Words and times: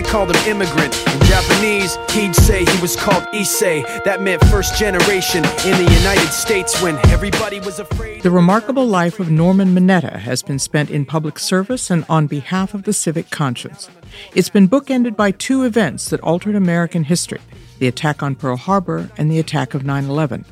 they 0.00 0.08
called 0.08 0.34
him 0.34 0.56
immigrant. 0.56 0.96
In 1.14 1.20
Japanese, 1.26 1.98
he'd 2.10 2.34
say 2.34 2.64
he 2.64 2.80
was 2.80 2.96
called 2.96 3.24
Issei. 3.34 3.82
That 4.04 4.22
meant 4.22 4.42
first 4.46 4.76
generation 4.76 5.44
in 5.44 5.84
the 5.84 5.92
United 5.92 6.32
States 6.32 6.80
when 6.82 6.96
everybody 7.08 7.60
was 7.60 7.78
afraid. 7.78 8.22
The 8.22 8.30
remarkable 8.30 8.86
life 8.86 9.20
of 9.20 9.30
Norman 9.30 9.74
Mineta 9.74 10.16
has 10.16 10.42
been 10.42 10.58
spent 10.58 10.90
in 10.90 11.04
public 11.04 11.38
service 11.38 11.90
and 11.90 12.06
on 12.08 12.26
behalf 12.26 12.72
of 12.72 12.84
the 12.84 12.92
civic 12.92 13.30
conscience. 13.30 13.90
It's 14.34 14.48
been 14.48 14.68
bookended 14.68 15.16
by 15.16 15.32
two 15.32 15.64
events 15.64 16.08
that 16.08 16.20
altered 16.20 16.54
American 16.54 17.04
history 17.04 17.40
the 17.78 17.88
attack 17.88 18.22
on 18.22 18.34
Pearl 18.34 18.56
Harbor 18.56 19.10
and 19.16 19.30
the 19.30 19.38
attack 19.38 19.72
of 19.72 19.84
9 19.84 20.04
11. 20.04 20.44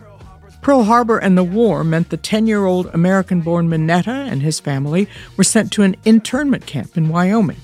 Pearl 0.62 0.84
Harbor 0.84 1.18
and 1.18 1.36
the 1.36 1.44
war 1.44 1.84
meant 1.84 2.10
the 2.10 2.16
10 2.16 2.46
year 2.46 2.64
old 2.66 2.86
American 2.92 3.40
born 3.40 3.68
Mineta 3.68 4.30
and 4.30 4.42
his 4.42 4.60
family 4.60 5.08
were 5.36 5.44
sent 5.44 5.72
to 5.72 5.82
an 5.82 5.96
internment 6.04 6.66
camp 6.66 6.96
in 6.96 7.08
Wyoming. 7.08 7.60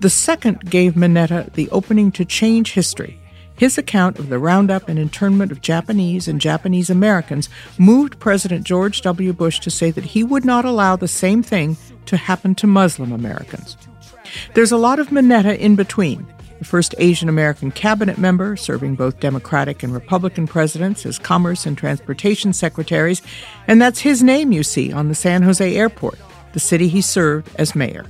The 0.00 0.08
second 0.08 0.70
gave 0.70 0.94
Mineta 0.94 1.52
the 1.52 1.68
opening 1.70 2.10
to 2.12 2.24
change 2.24 2.72
history. 2.72 3.20
His 3.54 3.76
account 3.76 4.18
of 4.18 4.30
the 4.30 4.38
roundup 4.38 4.88
and 4.88 4.98
internment 4.98 5.52
of 5.52 5.60
Japanese 5.60 6.26
and 6.26 6.40
Japanese 6.40 6.88
Americans 6.88 7.50
moved 7.76 8.18
President 8.18 8.64
George 8.64 9.02
W. 9.02 9.34
Bush 9.34 9.60
to 9.60 9.70
say 9.70 9.90
that 9.90 10.04
he 10.04 10.24
would 10.24 10.46
not 10.46 10.64
allow 10.64 10.96
the 10.96 11.06
same 11.06 11.42
thing 11.42 11.76
to 12.06 12.16
happen 12.16 12.54
to 12.54 12.66
Muslim 12.66 13.12
Americans. 13.12 13.76
There's 14.54 14.72
a 14.72 14.78
lot 14.78 14.98
of 14.98 15.08
Mineta 15.08 15.58
in 15.58 15.76
between 15.76 16.26
the 16.58 16.64
first 16.64 16.94
Asian 16.96 17.28
American 17.28 17.70
cabinet 17.70 18.16
member, 18.16 18.56
serving 18.56 18.94
both 18.94 19.20
Democratic 19.20 19.82
and 19.82 19.92
Republican 19.92 20.46
presidents 20.46 21.04
as 21.04 21.18
Commerce 21.18 21.66
and 21.66 21.76
Transportation 21.76 22.54
secretaries, 22.54 23.20
and 23.66 23.80
that's 23.82 24.00
his 24.00 24.22
name 24.22 24.52
you 24.52 24.62
see 24.62 24.92
on 24.92 25.08
the 25.08 25.14
San 25.14 25.42
Jose 25.42 25.76
airport, 25.76 26.18
the 26.54 26.60
city 26.60 26.88
he 26.88 27.02
served 27.02 27.50
as 27.56 27.74
mayor. 27.74 28.06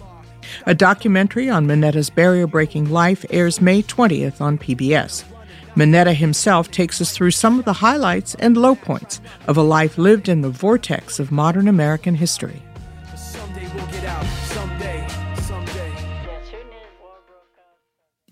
A 0.67 0.75
documentary 0.75 1.49
on 1.49 1.67
Mineta's 1.67 2.11
barrier 2.11 2.47
breaking 2.47 2.91
life 2.91 3.25
airs 3.31 3.61
May 3.61 3.83
20th 3.83 4.41
on 4.41 4.59
PBS. 4.59 5.25
Mineta 5.77 6.15
himself 6.15 6.71
takes 6.71 7.01
us 7.01 7.13
through 7.13 7.31
some 7.31 7.59
of 7.59 7.65
the 7.65 7.75
highlights 7.75 8.35
and 8.37 8.57
low 8.57 8.75
points 8.75 9.21
of 9.47 9.57
a 9.57 9.63
life 9.63 9.99
lived 9.99 10.29
in 10.29 10.41
the 10.41 10.51
vortex 10.51 11.21
of 11.21 11.31
modern 11.31 11.69
American 11.69 12.17
history. 12.17 12.63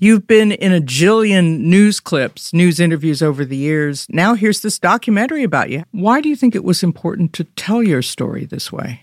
You've 0.01 0.29
been 0.29 0.53
in 0.53 0.73
a 0.73 0.81
jillion 0.81 1.59
news 1.59 1.99
clips, 1.99 2.53
news 2.53 2.79
interviews 2.79 3.21
over 3.21 3.45
the 3.45 3.57
years. 3.57 4.07
Now 4.09 4.35
here's 4.35 4.61
this 4.61 4.79
documentary 4.79 5.43
about 5.43 5.71
you. 5.71 5.83
Why 5.91 6.21
do 6.21 6.29
you 6.29 6.37
think 6.37 6.55
it 6.55 6.63
was 6.63 6.85
important 6.85 7.33
to 7.33 7.45
tell 7.45 7.83
your 7.83 8.03
story 8.03 8.45
this 8.45 8.71
way? 8.71 9.03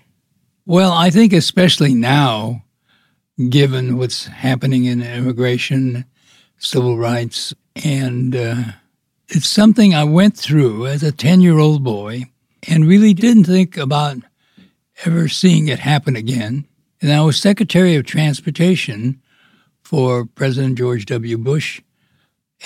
Well, 0.66 0.94
I 0.94 1.10
think 1.10 1.34
especially 1.34 1.94
now, 1.94 2.64
given 3.50 3.98
what's 3.98 4.26
happening 4.26 4.86
in 4.86 5.02
immigration, 5.02 6.06
civil 6.58 6.98
rights, 6.98 7.54
and 7.84 8.36
uh, 8.36 8.64
it's 9.28 9.50
something 9.50 9.94
I 9.94 10.04
went 10.04 10.38
through 10.38 10.88
as 10.88 11.04
a 11.04 11.12
10 11.12 11.42
year 11.42 11.60
old 11.60 11.84
boy 11.84 12.26
and 12.68 12.88
really 12.88 13.14
didn't 13.14 13.46
think 13.46 13.78
about 13.78 14.18
ever 15.06 15.28
seeing 15.28 15.68
it 15.68 15.80
happen 15.80 16.16
again. 16.16 16.66
And 17.02 17.12
I 17.12 17.22
was 17.22 17.40
Secretary 17.40 17.96
of 17.96 18.06
Transportation 18.06 19.22
for 19.84 20.26
President 20.26 20.78
George 20.78 21.06
W. 21.06 21.38
Bush, 21.38 21.82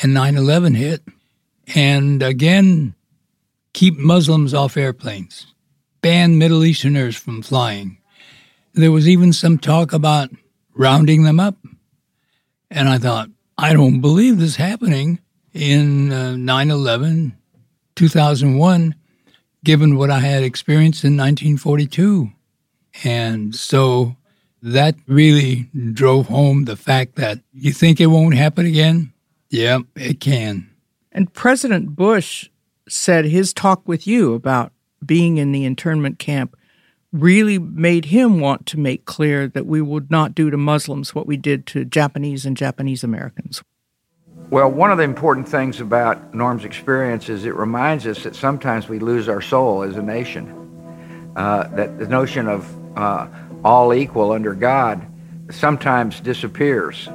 and 0.02 0.14
9 0.14 0.38
11 0.38 0.76
hit. 0.76 1.02
And 1.76 2.24
again, 2.24 2.96
keep 3.74 3.98
Muslims 3.98 4.54
off 4.54 4.78
airplanes, 4.78 5.54
ban 6.02 6.38
Middle 6.38 6.64
Easterners 6.64 7.16
from 7.16 7.42
flying. 7.42 7.98
There 8.74 8.92
was 8.92 9.10
even 9.10 9.34
some 9.34 9.58
talk 9.58 9.92
about 9.92 10.30
rounding 10.80 11.24
them 11.24 11.40
up. 11.40 11.58
And 12.72 12.88
I 12.88 12.98
thought, 12.98 13.30
I 13.58 13.74
don't 13.74 14.00
believe 14.00 14.40
this 14.40 14.56
happening 14.56 15.20
in 15.54 16.12
uh, 16.12 16.38
9 16.38 16.72
uh, 16.72 16.74
11, 16.74 17.38
2001, 17.96 18.96
given 19.64 19.98
what 19.98 20.10
I 20.10 20.20
had 20.20 20.42
experienced 20.42 21.04
in 21.04 21.18
1942. 21.18 22.32
And 23.04 23.54
so 23.54 24.16
that 24.62 24.96
really 25.06 25.70
drove 25.94 26.28
home 26.28 26.64
the 26.64 26.78
fact 26.78 27.16
that 27.16 27.40
you 27.52 27.74
think 27.74 28.00
it 28.00 28.08
won't 28.08 28.36
happen 28.36 28.66
again? 28.66 29.12
Yeah, 29.50 29.80
it 29.96 30.22
can. 30.22 30.70
And 31.12 31.34
President 31.34 31.96
Bush 31.96 32.50
said 32.88 33.26
his 33.26 33.54
talk 33.54 33.86
with 33.86 34.08
you 34.08 34.34
about 34.34 34.72
being 35.06 35.38
in 35.38 35.52
the 35.52 35.66
internment 35.66 36.20
camp 36.20 36.56
really 37.12 37.58
made 37.58 38.06
him 38.06 38.40
want 38.40 38.66
to 38.68 38.80
make 38.80 39.06
clear 39.06 39.48
that 39.48 39.66
we 39.66 39.82
would 39.82 40.12
not 40.12 40.36
do 40.36 40.50
to 40.50 40.58
Muslims 40.58 41.16
what 41.16 41.26
we 41.26 41.38
did 41.38 41.66
to 41.68 41.86
Japanese 41.86 42.46
and 42.46 42.56
Japanese 42.56 43.04
Americans. 43.04 43.64
Well, 44.52 44.70
one 44.72 44.92
of 44.92 44.98
the 44.98 45.04
important 45.04 45.48
things 45.48 45.80
about 45.80 46.34
Norm's 46.34 46.66
experience 46.66 47.30
is 47.30 47.46
it 47.46 47.56
reminds 47.56 48.08
us 48.08 48.24
that 48.24 48.36
sometimes 48.36 48.90
we 48.90 49.00
lose 49.00 49.30
our 49.30 49.42
soul 49.42 49.84
as 49.84 49.96
a 49.96 50.02
nation. 50.02 50.56
Uh, 51.36 51.68
that 51.76 52.00
the 52.00 52.08
notion 52.08 52.48
of 52.48 52.98
uh, 52.98 53.28
all 53.64 53.94
equal 53.94 54.32
under 54.32 54.54
God 54.54 55.06
sometimes 55.52 56.20
disappears. 56.20 57.08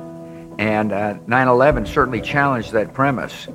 And 0.58 0.92
uh, 0.92 1.18
11 1.28 1.86
certainly 1.86 2.20
challenged 2.20 2.72
that 2.72 2.94
premise. 2.94 3.48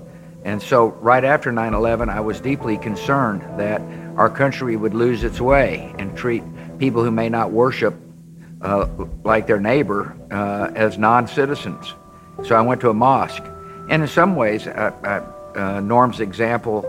And 0.43 0.61
so, 0.61 0.87
right 1.01 1.23
after 1.23 1.51
9 1.51 1.73
11, 1.73 2.09
I 2.09 2.19
was 2.19 2.39
deeply 2.39 2.77
concerned 2.77 3.41
that 3.59 3.81
our 4.19 4.29
country 4.29 4.75
would 4.75 4.93
lose 4.93 5.23
its 5.23 5.39
way 5.39 5.95
and 5.97 6.15
treat 6.17 6.43
people 6.77 7.01
who 7.01 7.09
may 7.09 7.29
not 7.29 7.51
worship 7.51 7.95
uh, 8.61 8.85
like 9.23 9.47
their 9.47 9.61
neighbor 9.61 10.13
uh, 10.29 10.69
as 10.75 10.97
non 10.97 11.25
citizens. 11.25 11.93
So, 12.43 12.55
I 12.55 12.61
went 12.61 12.81
to 12.81 12.89
a 12.89 12.93
mosque. 12.93 13.43
And 13.89 14.03
in 14.03 14.07
some 14.07 14.35
ways, 14.35 14.67
uh, 14.67 14.91
uh, 15.03 15.57
uh, 15.57 15.79
Norm's 15.79 16.19
example 16.19 16.85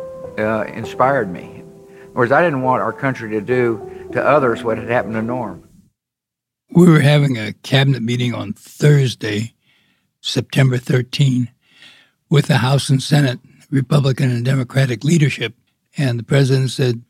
inspired 0.74 1.30
me. 1.30 1.62
In 2.02 2.14
words, 2.14 2.32
I 2.32 2.42
didn't 2.42 2.62
want 2.62 2.82
our 2.82 2.92
country 2.92 3.30
to 3.30 3.41
do 3.41 4.08
to 4.12 4.22
others 4.22 4.64
what 4.64 4.78
had 4.78 4.88
happened 4.88 5.14
to 5.14 5.22
Norm. 5.22 5.68
We 6.72 6.88
were 6.88 7.00
having 7.00 7.38
a 7.38 7.52
cabinet 7.52 8.02
meeting 8.02 8.34
on 8.34 8.54
Thursday, 8.54 9.54
September 10.20 10.78
13, 10.78 11.48
with 12.28 12.47
the 12.47 12.58
House 12.58 12.88
and 12.91 13.02
Senate, 13.02 13.38
Republican 13.70 14.30
and 14.30 14.44
Democratic 14.44 15.04
leadership. 15.04 15.54
And 15.97 16.18
the 16.18 16.24
president 16.24 16.70
said, 16.70 17.02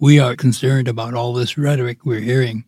We 0.00 0.18
are 0.18 0.34
concerned 0.34 0.88
about 0.88 1.14
all 1.14 1.32
this 1.32 1.56
rhetoric 1.56 2.04
we're 2.04 2.18
hearing 2.18 2.64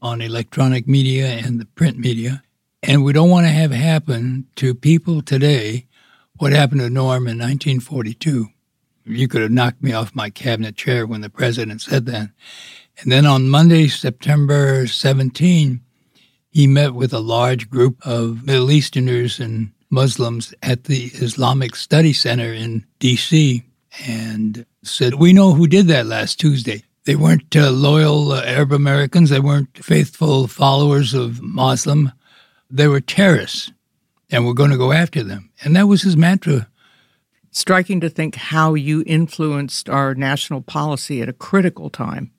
on 0.00 0.20
electronic 0.20 0.86
media 0.86 1.26
and 1.26 1.60
the 1.60 1.64
print 1.64 1.98
media. 1.98 2.44
And 2.84 3.02
we 3.02 3.12
don't 3.12 3.30
want 3.30 3.46
to 3.46 3.52
have 3.52 3.72
happen 3.72 4.46
to 4.56 4.76
people 4.76 5.20
today 5.20 5.88
what 6.36 6.52
happened 6.52 6.80
to 6.80 6.88
Norm 6.88 7.26
in 7.26 7.36
1942. 7.36 8.46
You 9.06 9.28
could 9.28 9.42
have 9.42 9.50
knocked 9.50 9.82
me 9.82 9.92
off 9.92 10.14
my 10.14 10.30
cabinet 10.30 10.76
chair 10.76 11.04
when 11.04 11.20
the 11.20 11.30
president 11.30 11.80
said 11.80 12.06
that. 12.06 12.30
And 13.00 13.10
then 13.10 13.26
on 13.26 13.48
Monday, 13.48 13.88
September 13.88 14.86
17, 14.86 15.80
he 16.50 16.66
met 16.68 16.94
with 16.94 17.12
a 17.12 17.18
large 17.18 17.68
group 17.68 17.96
of 18.06 18.46
Middle 18.46 18.70
Easterners 18.70 19.40
and 19.40 19.72
Muslims 19.90 20.54
at 20.62 20.84
the 20.84 21.06
Islamic 21.14 21.74
Study 21.74 22.12
Center 22.12 22.52
in 22.52 22.86
D.C. 23.00 23.64
and 24.06 24.66
said, 24.82 25.14
We 25.14 25.32
know 25.32 25.52
who 25.52 25.66
did 25.66 25.86
that 25.88 26.06
last 26.06 26.38
Tuesday. 26.40 26.82
They 27.04 27.16
weren't 27.16 27.56
uh, 27.56 27.70
loyal 27.70 28.32
uh, 28.32 28.42
Arab 28.44 28.72
Americans, 28.72 29.30
they 29.30 29.40
weren't 29.40 29.82
faithful 29.82 30.46
followers 30.46 31.14
of 31.14 31.40
Muslim, 31.40 32.12
they 32.70 32.86
were 32.86 33.00
terrorists, 33.00 33.72
and 34.30 34.44
we're 34.44 34.52
going 34.52 34.70
to 34.70 34.76
go 34.76 34.92
after 34.92 35.22
them. 35.22 35.50
And 35.62 35.74
that 35.74 35.88
was 35.88 36.02
his 36.02 36.16
mantra. 36.16 36.68
Striking 37.50 38.00
to 38.00 38.10
think 38.10 38.34
how 38.34 38.74
you 38.74 39.02
influenced 39.06 39.88
our 39.88 40.14
national 40.14 40.60
policy 40.60 41.22
at 41.22 41.30
a 41.30 41.32
critical 41.32 41.88
time. 41.88 42.30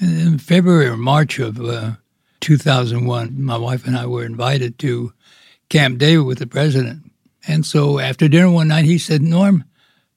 In 0.00 0.38
February 0.38 0.86
or 0.86 0.96
March 0.96 1.38
of 1.38 1.60
uh, 1.60 1.92
2001, 2.40 3.42
my 3.42 3.58
wife 3.58 3.86
and 3.86 3.96
I 3.96 4.06
were 4.06 4.24
invited 4.24 4.78
to 4.78 5.12
Camp 5.68 5.98
David 5.98 6.24
with 6.24 6.38
the 6.38 6.46
president. 6.46 7.10
And 7.46 7.66
so 7.66 7.98
after 7.98 8.28
dinner 8.28 8.50
one 8.50 8.68
night, 8.68 8.84
he 8.84 8.98
said, 8.98 9.22
Norm, 9.22 9.64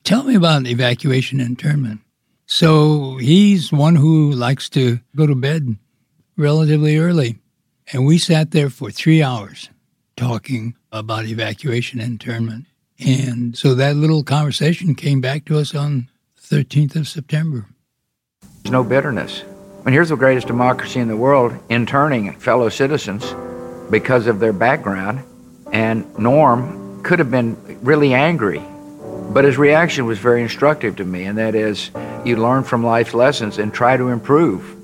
tell 0.04 0.24
me 0.24 0.36
about 0.36 0.68
evacuation 0.68 1.40
and 1.40 1.50
internment. 1.50 2.02
So 2.46 3.18
he's 3.18 3.72
one 3.72 3.96
who 3.96 4.32
likes 4.32 4.70
to 4.72 5.00
go 5.16 5.26
to 5.26 5.36
bed 5.36 5.78
relatively 6.38 6.98
early. 6.98 7.40
And 7.94 8.06
we 8.06 8.18
sat 8.18 8.52
there 8.52 8.70
for 8.70 8.92
three 8.92 9.24
hours 9.24 9.70
talking 10.18 10.76
about 10.92 11.26
evacuation 11.26 12.00
and 12.00 12.12
internment. 12.12 12.66
And 13.00 13.58
so 13.58 13.74
that 13.76 13.96
little 13.96 14.24
conversation 14.24 14.96
came 14.96 15.22
back 15.22 15.46
to 15.46 15.58
us 15.58 15.74
on 15.74 16.10
13th 16.40 16.96
of 16.96 17.08
September. 17.08 17.66
There's 18.64 18.72
no 18.72 18.84
bitterness. 18.84 19.44
Mean, 19.86 19.94
here's 19.94 20.10
the 20.10 20.16
greatest 20.16 20.46
democracy 20.46 21.00
in 21.00 21.08
the 21.08 21.18
world 21.18 21.54
interning 21.70 22.34
fellow 22.34 22.70
citizens 22.70 23.34
because 23.90 24.28
of 24.28 24.40
their 24.40 24.54
background. 24.54 25.24
And 25.72 26.06
Norm 26.20 27.02
could 27.02 27.18
have 27.18 27.32
been 27.32 27.58
really 27.82 28.14
angry, 28.14 28.62
but 29.34 29.46
his 29.46 29.58
reaction 29.58 30.06
was 30.06 30.20
very 30.20 30.42
instructive 30.42 30.98
to 30.98 31.06
me, 31.06 31.24
and 31.24 31.38
that 31.38 31.56
is 31.56 31.90
you 32.26 32.36
learn 32.36 32.64
from 32.64 32.84
life's 32.84 33.14
lessons 33.14 33.58
and 33.58 33.74
try 33.74 33.96
to 33.98 34.10
improve 34.10 34.78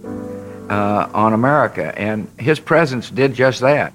uh, 0.71 1.09
on 1.13 1.33
America. 1.33 1.97
And 1.97 2.29
his 2.39 2.59
presence 2.59 3.09
did 3.09 3.33
just 3.33 3.61
that. 3.61 3.93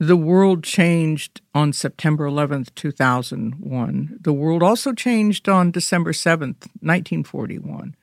The 0.00 0.16
world 0.16 0.62
changed 0.62 1.40
on 1.54 1.72
September 1.72 2.28
11th, 2.28 2.74
2001. 2.74 4.18
The 4.20 4.32
world 4.32 4.62
also 4.62 4.92
changed 4.92 5.48
on 5.48 5.72
December 5.72 6.12
7th, 6.12 6.66
1941. 6.80 7.96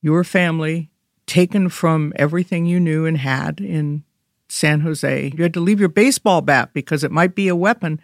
Your 0.00 0.24
family, 0.24 0.90
taken 1.26 1.68
from 1.68 2.12
everything 2.16 2.66
you 2.66 2.80
knew 2.80 3.04
and 3.04 3.18
had 3.18 3.60
in 3.60 4.04
San 4.48 4.80
Jose, 4.80 5.32
you 5.36 5.42
had 5.42 5.54
to 5.54 5.60
leave 5.60 5.80
your 5.80 5.88
baseball 5.88 6.40
bat 6.40 6.70
because 6.72 7.04
it 7.04 7.10
might 7.10 7.34
be 7.34 7.48
a 7.48 7.56
weapon 7.56 8.00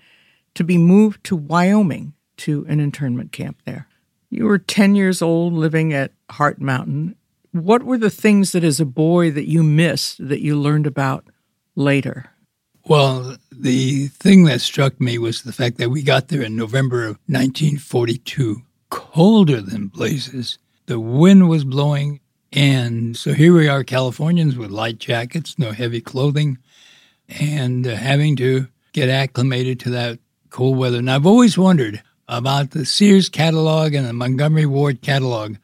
to 0.54 0.64
be 0.64 0.76
moved 0.76 1.22
to 1.24 1.36
Wyoming 1.36 2.12
to 2.40 2.66
an 2.68 2.80
internment 2.80 3.32
camp 3.32 3.58
there. 3.64 3.86
You 4.30 4.44
were 4.46 4.58
10 4.58 4.94
years 4.94 5.20
old 5.22 5.52
living 5.52 5.92
at 5.92 6.12
Heart 6.30 6.60
Mountain. 6.60 7.16
What 7.52 7.82
were 7.82 7.98
the 7.98 8.10
things 8.10 8.52
that 8.52 8.62
as 8.62 8.80
a 8.80 8.84
boy 8.84 9.30
that 9.32 9.48
you 9.48 9.62
missed 9.62 10.26
that 10.28 10.40
you 10.40 10.56
learned 10.56 10.86
about 10.86 11.24
later? 11.74 12.30
Well, 12.86 13.36
the 13.52 14.08
thing 14.08 14.44
that 14.44 14.60
struck 14.60 15.00
me 15.00 15.18
was 15.18 15.42
the 15.42 15.52
fact 15.52 15.78
that 15.78 15.90
we 15.90 16.02
got 16.02 16.28
there 16.28 16.42
in 16.42 16.56
November 16.56 17.04
of 17.04 17.18
1942, 17.26 18.62
colder 18.88 19.60
than 19.60 19.88
blazes. 19.88 20.58
The 20.86 21.00
wind 21.00 21.48
was 21.48 21.64
blowing, 21.64 22.20
and 22.52 23.16
so 23.16 23.32
here 23.32 23.54
we 23.54 23.68
are, 23.68 23.84
Californians 23.84 24.56
with 24.56 24.70
light 24.70 24.98
jackets, 24.98 25.58
no 25.58 25.72
heavy 25.72 26.00
clothing, 26.00 26.58
and 27.28 27.86
uh, 27.86 27.94
having 27.96 28.34
to 28.36 28.68
get 28.92 29.08
acclimated 29.08 29.78
to 29.80 29.90
that 29.90 30.18
cold 30.48 30.76
weather. 30.78 30.98
And 30.98 31.10
I've 31.10 31.26
always 31.26 31.56
wondered 31.56 32.02
about 32.30 32.70
the 32.70 32.86
Sears 32.86 33.28
catalog 33.28 33.92
and 33.92 34.06
the 34.06 34.12
Montgomery 34.12 34.64
Ward 34.64 35.02
catalog, 35.02 35.56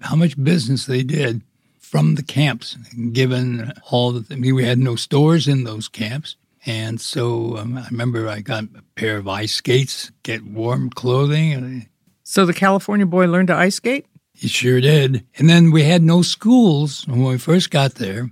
how 0.00 0.14
much 0.14 0.42
business 0.42 0.86
they 0.86 1.02
did 1.02 1.42
from 1.80 2.14
the 2.14 2.22
camps, 2.22 2.76
given 3.12 3.72
all 3.90 4.12
the, 4.12 4.32
I 4.32 4.36
mean, 4.38 4.54
we 4.54 4.64
had 4.64 4.78
no 4.78 4.94
stores 4.94 5.48
in 5.48 5.64
those 5.64 5.88
camps. 5.88 6.36
And 6.64 7.00
so 7.00 7.56
um, 7.56 7.76
I 7.76 7.86
remember 7.90 8.28
I 8.28 8.40
got 8.40 8.64
a 8.64 8.82
pair 8.94 9.16
of 9.16 9.26
ice 9.26 9.54
skates, 9.54 10.12
get 10.22 10.44
warm 10.44 10.90
clothing. 10.90 11.88
So 12.22 12.46
the 12.46 12.54
California 12.54 13.06
boy 13.06 13.26
learned 13.26 13.48
to 13.48 13.56
ice 13.56 13.76
skate? 13.76 14.06
He 14.32 14.48
sure 14.48 14.80
did. 14.80 15.26
And 15.38 15.48
then 15.48 15.70
we 15.70 15.82
had 15.82 16.02
no 16.02 16.22
schools 16.22 17.06
when 17.06 17.24
we 17.24 17.38
first 17.38 17.70
got 17.70 17.96
there. 17.96 18.30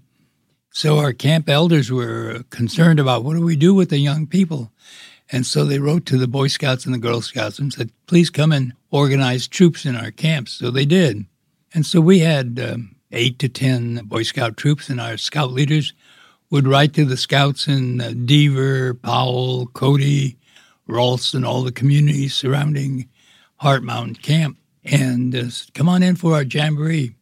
So 0.73 0.99
our 0.99 1.13
camp 1.13 1.49
elders 1.49 1.91
were 1.91 2.45
concerned 2.51 3.01
about 3.01 3.25
what 3.25 3.35
do 3.35 3.45
we 3.45 3.57
do 3.57 3.75
with 3.75 3.91
the 3.91 3.99
young 3.99 4.27
people? 4.27 4.71
And 5.33 5.47
so 5.47 5.65
they 5.65 5.79
wrote 5.79 6.07
to 6.07 6.19
the 6.19 6.27
Boy 6.27 6.49
Scouts 6.49 6.85
and 6.85 6.95
the 6.95 6.99
Girl 6.99 7.21
Scouts 7.21 7.59
and 7.59 7.73
said, 7.73 7.91
please 8.07 8.31
come 8.31 8.51
and 8.53 8.73
organize 8.91 9.47
troops 9.47 9.85
in 9.87 9.97
our 9.97 10.11
camps. 10.11 10.53
So 10.53 10.71
they 10.71 10.85
did. 10.85 11.25
And 11.73 11.87
so 11.87 12.01
we 12.01 12.19
had 12.19 12.59
um, 12.61 12.97
eight 13.13 13.39
to 13.39 13.49
10 13.49 14.07
Boy 14.07 14.23
Scout 14.25 14.57
troops, 14.57 14.89
and 14.89 15.01
our 15.01 15.17
scout 15.17 15.53
leaders 15.53 15.93
would 16.51 16.67
write 16.67 16.95
to 16.95 17.05
the 17.05 17.17
scouts 17.17 17.69
in 17.69 18.01
uh, 18.01 18.09
Deaver, 18.09 19.01
Powell, 19.01 19.67
Cody, 19.69 20.37
Ralston, 20.89 21.45
all 21.45 21.63
the 21.63 21.71
communities 21.71 22.35
surrounding 22.35 23.09
Heart 23.57 23.85
Mountain 23.85 24.17
Camp, 24.17 24.59
and 24.85 25.35
uh, 25.35 25.45
come 25.75 25.89
on 25.89 26.03
in 26.03 26.17
for 26.17 26.35
our 26.35 26.43
jamboree. 26.43 27.15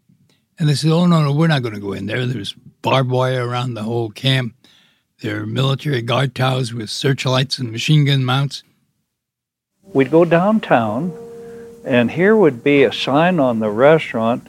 And 0.59 0.69
they 0.69 0.75
said, 0.75 0.91
oh, 0.91 1.07
no, 1.07 1.23
no, 1.23 1.33
we're 1.33 1.47
not 1.47 1.63
going 1.63 1.75
to 1.75 1.81
go 1.81 1.93
in 1.93 2.07
there. 2.07 2.27
There's 2.27 2.55
barbed 2.83 3.11
wire 3.11 3.47
around 3.47 3.75
the 3.75 3.83
whole 3.83 4.11
camp. 4.11 4.55
There 5.21 5.41
are 5.43 5.47
military 5.47 6.03
guard 6.03 6.35
towers 6.35 6.73
with 6.73 6.91
searchlights 6.91 7.59
and 7.59 7.73
machine 7.73 8.05
gun 8.05 8.25
mounts. 8.25 8.63
We'd 9.83 10.11
go 10.11 10.25
downtown, 10.25 11.13
and 11.85 12.11
here 12.11 12.37
would 12.37 12.63
be 12.63 12.85
a 12.85 12.93
sign 12.93 13.41
on 13.41 13.59
the 13.59 13.71
restaurant 13.71 14.47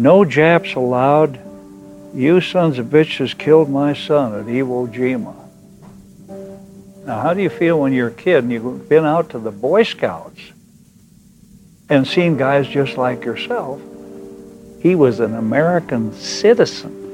no 0.00 0.24
Japs 0.24 0.74
allowed. 0.74 1.38
You 2.14 2.40
sons 2.40 2.78
of 2.78 2.86
bitches 2.86 3.36
killed 3.36 3.68
my 3.68 3.92
son 3.92 4.34
at 4.34 4.46
Iwo 4.46 4.90
Jima. 4.90 5.34
Now, 7.04 7.20
how 7.20 7.34
do 7.34 7.42
you 7.42 7.50
feel 7.50 7.78
when 7.78 7.92
you're 7.92 8.08
a 8.08 8.12
kid 8.12 8.44
and 8.44 8.50
you've 8.50 8.88
been 8.88 9.04
out 9.04 9.28
to 9.30 9.38
the 9.38 9.50
Boy 9.50 9.82
Scouts 9.82 10.40
and 11.90 12.06
seen 12.06 12.38
guys 12.38 12.66
just 12.66 12.96
like 12.96 13.26
yourself? 13.26 13.78
He 14.80 14.94
was 14.94 15.20
an 15.20 15.34
American 15.34 16.14
citizen 16.14 17.09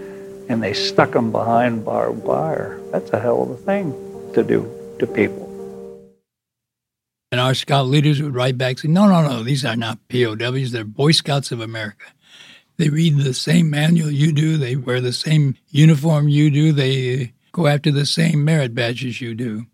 and 0.49 0.63
they 0.63 0.73
stuck 0.73 1.13
them 1.13 1.33
behind 1.33 1.85
barbed 1.85 2.23
wire. 2.23 2.81
That's 2.93 3.11
a 3.13 3.21
hell 3.21 3.43
of 3.43 3.51
a 3.51 3.57
thing 3.57 3.93
to 4.35 4.43
do 4.43 4.71
to 4.99 5.07
people. 5.07 5.47
And 7.33 7.41
our 7.41 7.55
scout 7.55 7.87
leaders 7.87 8.23
would 8.23 8.35
write 8.35 8.57
back 8.57 8.79
saying, 8.79 8.95
no, 8.95 9.07
no, 9.09 9.23
no, 9.23 9.43
these 9.43 9.65
are 9.65 9.77
not 9.77 9.99
POWs. 10.09 10.73
They're 10.73 10.85
Boy 10.85 11.13
Scouts 11.13 11.51
of 11.51 11.61
America. 11.61 12.07
They 12.77 12.89
read 12.89 13.17
the 13.17 13.35
same 13.35 13.71
manual 13.71 14.11
you 14.11 14.33
do. 14.33 14.57
They 14.57 14.77
wear 14.77 15.01
the 15.01 15.13
same 15.13 15.57
uniform 15.71 16.29
you 16.29 16.51
do. 16.51 16.73
They 16.73 17.33
go 17.53 17.67
after 17.67 17.91
the 17.91 18.07
same 18.07 18.45
merit 18.45 18.75
badges 18.75 19.21
you 19.21 19.35
do. 19.35 19.67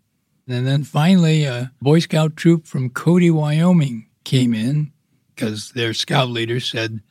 And 0.47 0.65
then 0.65 0.83
finally, 0.83 1.45
a 1.45 1.71
Boy 1.81 1.99
Scout 1.99 2.35
troop 2.35 2.65
from 2.65 2.89
Cody, 2.89 3.29
Wyoming 3.29 4.07
came 4.23 4.53
in 4.53 4.91
because 5.35 5.71
their 5.71 5.93
scout 5.93 6.29
leader 6.29 6.59
said, 6.59 7.01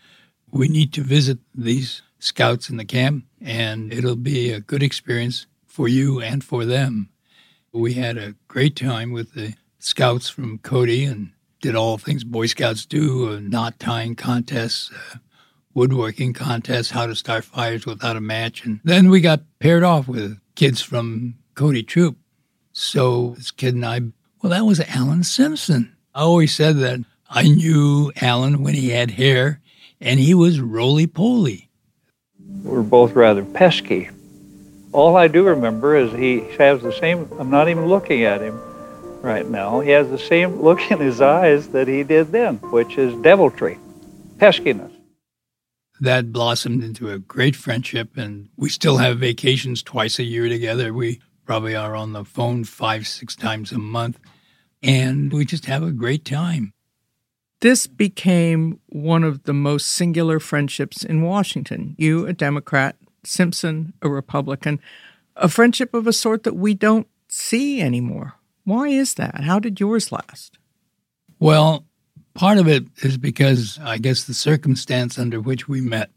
we 0.51 0.69
need 0.69 0.93
to 0.95 1.03
visit 1.03 1.39
these 1.55 2.03
scouts 2.19 2.69
in 2.69 2.77
the 2.77 2.85
camp, 2.85 3.25
and 3.43 3.93
it'll 3.93 4.17
be 4.17 4.51
a 4.51 4.61
good 4.61 4.83
experience 4.83 5.47
for 5.67 5.89
you 5.89 6.21
and 6.21 6.45
for 6.45 6.65
them. 6.65 7.11
We 7.73 7.95
had 7.95 8.19
a 8.19 8.35
great 8.49 8.77
time 8.77 9.13
with 9.13 9.33
the 9.35 9.55
scouts 9.79 10.29
from 10.29 10.59
Cody 10.59 11.05
and 11.05 11.33
did 11.61 11.75
all 11.75 11.97
things 11.97 12.25
Boy 12.25 12.47
Scouts 12.47 12.85
do 12.85 13.31
uh, 13.31 13.41
knot 13.41 13.81
tying 13.81 14.15
contests, 14.15 14.91
uh, 14.93 15.19
woodworking 15.75 16.33
contests, 16.35 16.91
how 16.91 17.07
to 17.07 17.15
start 17.15 17.45
fires 17.45 17.87
without 17.87 18.17
a 18.17 18.21
match. 18.21 18.65
And 18.65 18.81
then 18.85 19.09
we 19.09 19.21
got 19.21 19.43
paired 19.59 19.83
off 19.83 20.07
with 20.09 20.39
kids 20.55 20.83
from 20.83 21.37
Cody 21.55 21.83
Troop. 21.83 22.19
So 22.73 23.35
this 23.37 23.51
kid 23.51 23.75
and 23.75 23.87
I, 23.87 24.01
well, 24.43 24.51
that 24.51 24.67
was 24.67 24.81
Alan 24.81 25.25
Simpson. 25.25 25.97
I 26.15 26.23
always 26.23 26.55
said 26.55 26.77
that 26.79 27.01
I 27.31 27.45
knew 27.45 28.13
Alan 28.21 28.63
when 28.63 28.75
he 28.75 28.91
had 28.91 29.13
hair 29.13 29.61
and 30.01 30.21
he 30.21 30.35
was 30.35 30.61
roly 30.61 31.07
poly 31.07 31.71
were 32.63 32.83
both 32.83 33.13
rather 33.13 33.45
pesky. 33.45 34.11
All 34.93 35.17
I 35.17 35.29
do 35.29 35.45
remember 35.45 35.97
is 35.97 36.13
he 36.13 36.41
has 36.59 36.83
the 36.83 36.93
same, 36.93 37.29
I'm 37.39 37.51
not 37.51 37.69
even 37.69 37.87
looking 37.87 38.25
at 38.25 38.41
him 38.41 38.61
right 39.23 39.49
now, 39.49 39.81
he 39.81 39.91
has 39.91 40.09
the 40.11 40.19
same 40.19 40.61
look 40.63 40.91
in 40.91 40.99
his 40.99 41.21
eyes 41.21 41.69
that 41.69 41.89
he 41.89 42.03
did 42.03 42.33
then, 42.33 42.57
which 42.57 42.99
is 42.99 43.15
deviltry, 43.23 43.79
peskiness. 44.37 44.93
That 46.01 46.33
blossomed 46.33 46.83
into 46.83 47.11
a 47.11 47.19
great 47.19 47.55
friendship, 47.55 48.17
and 48.17 48.49
we 48.57 48.69
still 48.69 48.97
have 48.97 49.21
vacations 49.21 49.83
twice 49.83 50.19
a 50.19 50.25
year 50.25 50.49
together. 50.49 50.93
We 50.93 51.21
probably 51.47 51.77
are 51.77 51.95
on 51.95 52.13
the 52.13 52.25
phone 52.25 52.65
five, 52.65 53.07
six 53.07 53.37
times 53.37 53.71
a 53.71 53.79
month, 53.79 54.19
and 54.83 55.33
we 55.33 55.45
just 55.45 55.67
have 55.67 55.83
a 55.83 55.93
great 55.93 56.25
time. 56.25 56.73
This 57.63 57.87
became 57.87 58.81
one 58.89 59.23
of 59.23 59.45
the 59.45 59.53
most 59.53 59.87
singular 59.87 60.41
friendships 60.41 61.05
in 61.05 61.23
Washington. 61.23 61.95
You, 61.97 62.27
a 62.27 62.33
Democrat, 62.33 62.97
Simpson, 63.25 63.93
a 64.03 64.09
Republican, 64.09 64.81
a 65.37 65.49
friendship 65.49 65.95
of 65.95 66.09
a 66.09 66.13
sort 66.13 66.43
that 66.43 66.57
we 66.57 66.75
don't 66.75 67.07
see 67.29 67.81
anymore. 67.81 68.35
Why 68.65 68.89
is 68.89 69.15
that? 69.15 69.43
How 69.43 69.61
did 69.61 69.79
yours 69.79 70.11
last? 70.11 70.59
Well, 71.39 71.85
part 72.35 72.59
of 72.59 72.67
it 72.67 72.85
is 73.05 73.17
because 73.17 73.79
I 73.81 73.99
guess 73.99 74.25
the 74.25 74.35
circumstance 74.35 75.17
under 75.17 75.41
which 75.41 75.69
we 75.69 75.81
met. 75.81 76.11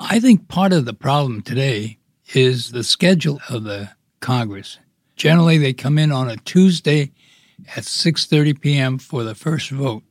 I 0.00 0.20
think 0.20 0.48
part 0.48 0.72
of 0.72 0.86
the 0.86 0.94
problem 0.94 1.42
today 1.42 1.98
is 2.32 2.70
the 2.70 2.82
schedule 2.82 3.42
of 3.50 3.64
the 3.64 3.90
Congress. 4.20 4.78
Generally, 5.16 5.58
they 5.58 5.74
come 5.74 5.98
in 5.98 6.10
on 6.10 6.30
a 6.30 6.36
Tuesday 6.38 7.12
at 7.76 7.84
6:30 7.84 8.58
p.m. 8.58 8.98
for 8.98 9.22
the 9.22 9.34
first 9.34 9.68
vote. 9.70 10.02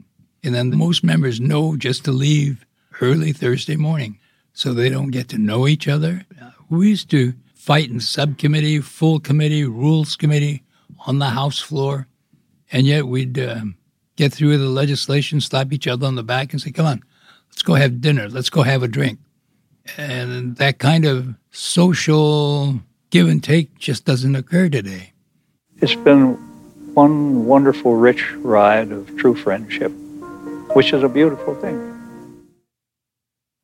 And 0.47 0.55
then 0.55 0.77
most 0.77 1.03
members 1.03 1.41
know 1.41 1.75
just 1.75 2.05
to 2.05 2.13
leave 2.13 2.65
early 3.01 3.33
Thursday 3.33 3.75
morning 3.75 4.17
so 4.53 4.73
they 4.73 4.87
don't 4.87 5.11
get 5.11 5.27
to 5.27 5.37
know 5.37 5.67
each 5.67 5.89
other. 5.89 6.25
We 6.69 6.87
used 6.87 7.11
to 7.11 7.33
fight 7.53 7.89
in 7.89 7.99
subcommittee, 7.99 8.79
full 8.79 9.19
committee, 9.19 9.65
rules 9.65 10.15
committee 10.15 10.63
on 11.05 11.19
the 11.19 11.31
House 11.31 11.59
floor. 11.59 12.07
And 12.71 12.87
yet 12.87 13.07
we'd 13.07 13.37
uh, 13.37 13.59
get 14.15 14.31
through 14.31 14.57
the 14.57 14.69
legislation, 14.69 15.41
slap 15.41 15.73
each 15.73 15.85
other 15.85 16.07
on 16.07 16.15
the 16.15 16.23
back, 16.23 16.53
and 16.53 16.61
say, 16.61 16.71
come 16.71 16.85
on, 16.85 17.03
let's 17.49 17.61
go 17.61 17.73
have 17.73 17.99
dinner, 17.99 18.29
let's 18.29 18.49
go 18.49 18.61
have 18.63 18.83
a 18.83 18.87
drink. 18.87 19.19
And 19.97 20.55
that 20.55 20.79
kind 20.79 21.03
of 21.03 21.35
social 21.51 22.79
give 23.09 23.27
and 23.27 23.43
take 23.43 23.77
just 23.79 24.05
doesn't 24.05 24.37
occur 24.37 24.69
today. 24.69 25.11
It's 25.81 25.95
been 25.95 26.35
one 26.93 27.45
wonderful, 27.47 27.95
rich 27.95 28.31
ride 28.35 28.93
of 28.93 29.13
true 29.17 29.35
friendship 29.35 29.91
which 30.77 30.93
is 30.93 31.01
a 31.01 31.09
beautiful 31.09 31.55
thing. 31.55 31.75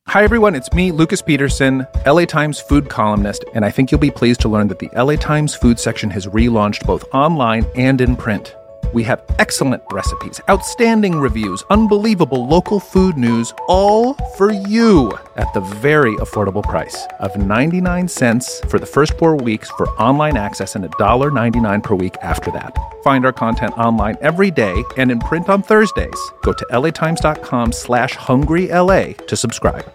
Hi, 0.08 0.24
everyone. 0.24 0.56
It's 0.56 0.74
me, 0.74 0.92
Lucas 0.92 1.22
Peterson, 1.22 1.86
LA 2.08 2.26
Times 2.26 2.60
food 2.60 2.90
columnist, 2.90 3.46
and 3.54 3.64
I 3.64 3.70
think 3.70 3.92
you'll 3.92 4.02
be 4.02 4.10
pleased 4.10 4.42
to 4.42 4.50
learn 4.50 4.68
that 4.70 4.80
the 4.80 4.90
LA 4.96 5.16
Times 5.16 5.54
food 5.54 5.80
section 5.80 6.10
has 6.10 6.26
relaunched 6.26 6.88
both 6.88 7.06
online 7.14 7.68
and 7.76 8.02
in 8.02 8.16
print. 8.16 8.56
We 8.94 9.04
have 9.04 9.24
excellent 9.40 9.82
recipes, 9.92 10.40
outstanding 10.50 11.20
reviews, 11.20 11.64
unbelievable 11.72 12.48
local 12.48 12.80
food 12.80 13.18
news, 13.18 13.52
all 13.68 14.14
for 14.38 14.52
you 14.52 15.12
at 15.36 15.52
the 15.56 15.62
very 15.62 16.16
affordable 16.18 16.62
price 16.62 17.08
of 17.20 17.36
99 17.36 18.08
cents 18.08 18.60
for 18.70 18.78
the 18.78 18.86
first 18.86 19.18
four 19.18 19.36
weeks 19.36 19.70
for 19.72 19.90
online 20.00 20.38
access 20.38 20.76
and 20.76 20.86
$1.99 20.86 21.84
per 21.84 21.96
week 21.96 22.16
after 22.22 22.52
that. 22.52 22.78
Find 23.04 23.26
our 23.26 23.34
content 23.34 23.76
online 23.80 24.16
every 24.22 24.52
day 24.52 24.84
and 24.96 25.12
in 25.12 25.20
print 25.20 25.50
on 25.50 25.64
Thursdays. 25.64 26.20
Go 26.44 26.54
to 26.54 26.66
latimes.com 26.66 27.72
slash 27.72 28.16
hungryla 28.16 29.26
to 29.26 29.36
subscribe. 29.36 29.92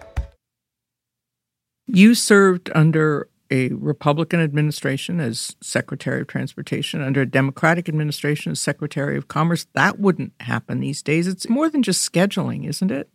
You 1.87 2.15
served 2.15 2.69
under 2.75 3.29
a 3.51 3.69
Republican 3.69 4.39
administration 4.39 5.19
as 5.19 5.55
Secretary 5.61 6.21
of 6.21 6.27
Transportation, 6.27 7.01
under 7.01 7.21
a 7.21 7.25
Democratic 7.25 7.89
administration 7.89 8.51
as 8.51 8.59
Secretary 8.59 9.17
of 9.17 9.27
Commerce. 9.27 9.65
That 9.73 9.99
wouldn't 9.99 10.33
happen 10.39 10.79
these 10.79 11.01
days. 11.01 11.27
It's 11.27 11.49
more 11.49 11.69
than 11.69 11.83
just 11.83 12.11
scheduling, 12.11 12.67
isn't 12.67 12.91
it? 12.91 13.09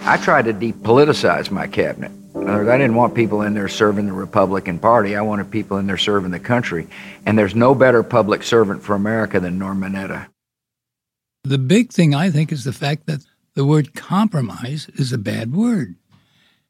I 0.00 0.16
tried 0.16 0.46
to 0.46 0.54
depoliticize 0.54 1.50
my 1.50 1.66
cabinet. 1.66 2.12
In 2.34 2.48
other 2.48 2.58
words, 2.58 2.70
I 2.70 2.78
didn't 2.78 2.96
want 2.96 3.14
people 3.14 3.42
in 3.42 3.54
there 3.54 3.68
serving 3.68 4.06
the 4.06 4.12
Republican 4.12 4.78
Party. 4.78 5.14
I 5.14 5.20
wanted 5.20 5.50
people 5.50 5.76
in 5.76 5.86
there 5.86 5.98
serving 5.98 6.30
the 6.30 6.40
country. 6.40 6.88
And 7.26 7.38
there's 7.38 7.54
no 7.54 7.74
better 7.74 8.02
public 8.02 8.42
servant 8.42 8.82
for 8.82 8.94
America 8.94 9.38
than 9.38 9.58
Norm 9.58 9.80
Mineta. 9.80 10.28
The 11.44 11.58
big 11.58 11.92
thing, 11.92 12.14
I 12.14 12.30
think, 12.30 12.50
is 12.50 12.64
the 12.64 12.72
fact 12.72 13.06
that 13.06 13.20
the 13.54 13.66
word 13.66 13.94
compromise 13.94 14.88
is 14.94 15.12
a 15.12 15.18
bad 15.18 15.52
word. 15.52 15.96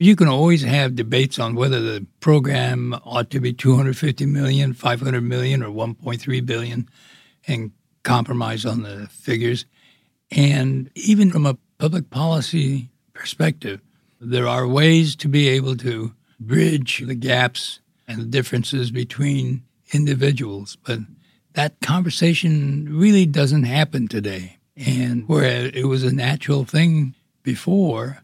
You 0.03 0.17
can 0.17 0.27
always 0.27 0.63
have 0.63 0.97
debates 0.97 1.39
on 1.39 1.55
whether 1.55 1.81
the 1.81 2.05
program 2.19 2.93
ought 3.05 3.31
to 3.31 3.39
be 3.39 3.53
250 3.53 4.27
million, 4.27 4.73
500 4.73 5.21
million, 5.21 5.63
or 5.63 5.69
1.3 5.69 6.45
billion, 6.45 6.89
and 7.47 7.71
compromise 8.03 8.67
on 8.67 8.83
the 8.83 9.07
figures. 9.13 9.65
And 10.33 10.91
even 10.97 11.31
from 11.31 11.47
a 11.47 11.57
public 11.79 12.11
policy 12.11 12.89
perspective, 13.15 13.81
there 14.21 14.49
are 14.49 14.67
ways 14.67 15.15
to 15.15 15.29
be 15.29 15.49
able 15.51 15.77
to 15.77 16.13
bridge 16.41 17.05
the 17.07 17.15
gaps 17.15 17.79
and 18.09 18.23
the 18.23 18.27
differences 18.27 18.91
between 18.91 19.63
individuals. 19.93 20.79
But 20.85 20.99
that 21.53 21.79
conversation 21.81 22.89
really 22.91 23.25
doesn't 23.25 23.63
happen 23.63 24.09
today. 24.09 24.59
And 24.77 25.29
where 25.29 25.71
it 25.73 25.87
was 25.87 26.03
a 26.03 26.13
natural 26.13 26.65
thing 26.65 27.15
before, 27.45 28.22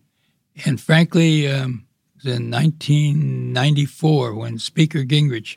and 0.65 0.81
frankly, 0.81 1.49
um, 1.49 1.87
in 2.25 2.51
1994 2.51 4.35
when 4.35 4.59
Speaker 4.59 5.01
Gingrich 5.01 5.57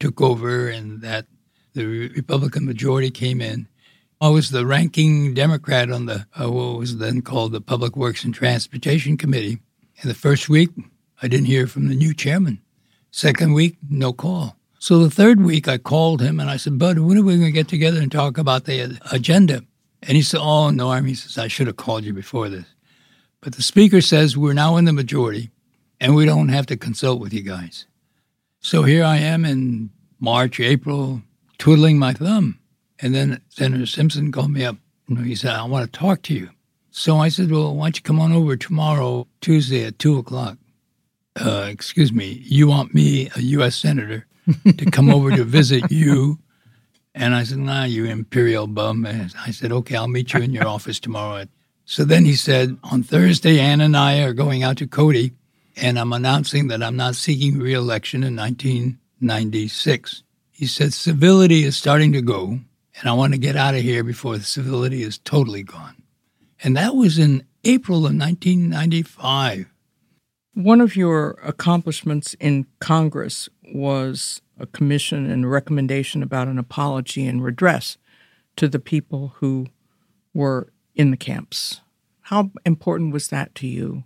took 0.00 0.20
over 0.20 0.68
and 0.68 1.02
that 1.02 1.26
the 1.74 2.08
Republican 2.08 2.64
majority 2.64 3.10
came 3.10 3.40
in. 3.40 3.68
I 4.20 4.28
was 4.30 4.50
the 4.50 4.66
ranking 4.66 5.34
Democrat 5.34 5.90
on 5.90 6.06
the 6.06 6.26
uh, 6.40 6.50
what 6.50 6.78
was 6.78 6.98
then 6.98 7.22
called 7.22 7.52
the 7.52 7.60
Public 7.60 7.96
Works 7.96 8.24
and 8.24 8.34
Transportation 8.34 9.16
Committee. 9.16 9.58
And 10.00 10.10
the 10.10 10.14
first 10.14 10.48
week, 10.48 10.70
I 11.22 11.28
didn't 11.28 11.46
hear 11.46 11.66
from 11.66 11.88
the 11.88 11.94
new 11.94 12.14
chairman. 12.14 12.60
Second 13.10 13.52
week, 13.52 13.76
no 13.88 14.12
call. 14.12 14.56
So 14.80 14.98
the 14.98 15.10
third 15.10 15.40
week, 15.40 15.68
I 15.68 15.78
called 15.78 16.20
him 16.20 16.40
and 16.40 16.50
I 16.50 16.56
said, 16.56 16.78
Bud, 16.78 16.98
when 16.98 17.18
are 17.18 17.22
we 17.22 17.36
going 17.36 17.46
to 17.46 17.52
get 17.52 17.68
together 17.68 18.00
and 18.00 18.10
talk 18.10 18.38
about 18.38 18.64
the 18.64 18.98
agenda? 19.12 19.62
And 20.02 20.16
he 20.16 20.22
said, 20.22 20.40
Oh, 20.40 20.70
Norm, 20.70 21.04
he 21.04 21.14
says, 21.14 21.38
I 21.38 21.48
should 21.48 21.66
have 21.66 21.76
called 21.76 22.04
you 22.04 22.12
before 22.12 22.48
this. 22.48 22.66
But 23.40 23.54
the 23.54 23.62
speaker 23.62 24.00
says 24.00 24.36
we're 24.36 24.52
now 24.52 24.76
in 24.76 24.84
the 24.84 24.92
majority 24.92 25.50
and 26.00 26.14
we 26.14 26.26
don't 26.26 26.48
have 26.48 26.66
to 26.66 26.76
consult 26.76 27.20
with 27.20 27.32
you 27.32 27.42
guys. 27.42 27.86
So 28.60 28.82
here 28.82 29.04
I 29.04 29.18
am 29.18 29.44
in 29.44 29.90
March, 30.18 30.58
April, 30.58 31.22
twiddling 31.58 31.98
my 31.98 32.12
thumb. 32.12 32.58
And 33.00 33.14
then 33.14 33.40
Senator 33.48 33.86
Simpson 33.86 34.32
called 34.32 34.50
me 34.50 34.64
up. 34.64 34.76
and 35.08 35.24
he 35.24 35.36
said, 35.36 35.52
I 35.52 35.64
want 35.64 35.90
to 35.92 35.98
talk 35.98 36.22
to 36.22 36.34
you. 36.34 36.50
So 36.90 37.18
I 37.18 37.28
said, 37.28 37.50
Well, 37.50 37.76
why 37.76 37.86
don't 37.86 37.96
you 37.96 38.02
come 38.02 38.18
on 38.18 38.32
over 38.32 38.56
tomorrow, 38.56 39.28
Tuesday 39.40 39.84
at 39.84 40.00
2 40.00 40.18
o'clock? 40.18 40.58
Uh, 41.36 41.68
excuse 41.70 42.12
me, 42.12 42.42
you 42.44 42.66
want 42.66 42.92
me, 42.92 43.30
a 43.36 43.40
U.S. 43.40 43.76
Senator, 43.76 44.26
to 44.64 44.90
come 44.90 45.08
over 45.08 45.30
to 45.30 45.44
visit 45.44 45.84
you? 45.90 46.40
And 47.14 47.36
I 47.36 47.44
said, 47.44 47.58
Nah, 47.58 47.84
you 47.84 48.06
imperial 48.06 48.66
bum. 48.66 49.06
And 49.06 49.32
I 49.46 49.52
said, 49.52 49.70
Okay, 49.70 49.94
I'll 49.94 50.08
meet 50.08 50.32
you 50.32 50.40
in 50.40 50.52
your 50.52 50.66
office 50.66 50.98
tomorrow 50.98 51.36
at 51.36 51.48
so 51.90 52.04
then 52.04 52.26
he 52.26 52.34
said, 52.34 52.76
On 52.84 53.02
Thursday, 53.02 53.58
Ann 53.58 53.80
and 53.80 53.96
I 53.96 54.20
are 54.20 54.34
going 54.34 54.62
out 54.62 54.76
to 54.76 54.86
Cody, 54.86 55.32
and 55.74 55.98
I'm 55.98 56.12
announcing 56.12 56.68
that 56.68 56.82
I'm 56.82 56.96
not 56.96 57.14
seeking 57.14 57.58
reelection 57.58 58.22
in 58.22 58.36
1996. 58.36 60.22
He 60.50 60.66
said, 60.66 60.92
Civility 60.92 61.64
is 61.64 61.78
starting 61.78 62.12
to 62.12 62.20
go, 62.20 62.60
and 63.00 63.08
I 63.08 63.14
want 63.14 63.32
to 63.32 63.38
get 63.38 63.56
out 63.56 63.74
of 63.74 63.80
here 63.80 64.04
before 64.04 64.36
the 64.36 64.44
civility 64.44 65.02
is 65.02 65.16
totally 65.16 65.62
gone. 65.62 66.02
And 66.62 66.76
that 66.76 66.94
was 66.94 67.18
in 67.18 67.46
April 67.64 68.00
of 68.00 68.14
1995. 68.14 69.72
One 70.52 70.82
of 70.82 70.94
your 70.94 71.38
accomplishments 71.42 72.34
in 72.34 72.66
Congress 72.80 73.48
was 73.72 74.42
a 74.60 74.66
commission 74.66 75.30
and 75.30 75.50
recommendation 75.50 76.22
about 76.22 76.48
an 76.48 76.58
apology 76.58 77.26
and 77.26 77.42
redress 77.42 77.96
to 78.56 78.68
the 78.68 78.78
people 78.78 79.32
who 79.36 79.68
were 80.34 80.68
in 80.98 81.10
the 81.10 81.16
camps. 81.16 81.80
How 82.22 82.50
important 82.66 83.14
was 83.14 83.28
that 83.28 83.54
to 83.54 83.66
you? 83.66 84.04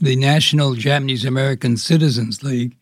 The 0.00 0.16
National 0.16 0.74
Japanese 0.74 1.24
American 1.24 1.76
Citizens 1.76 2.42
League 2.42 2.76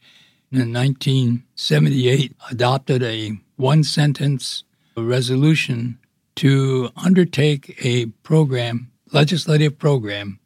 in 0.51 0.73
1978 0.73 2.35
adopted 2.51 3.03
a 3.03 3.39
one 3.57 3.85
sentence 3.85 4.65
resolution 4.97 5.99
to 6.37 6.91
undertake 6.97 7.85
a 7.85 8.07
program, 8.23 8.91
legislative 9.13 9.79
program, 9.79 10.39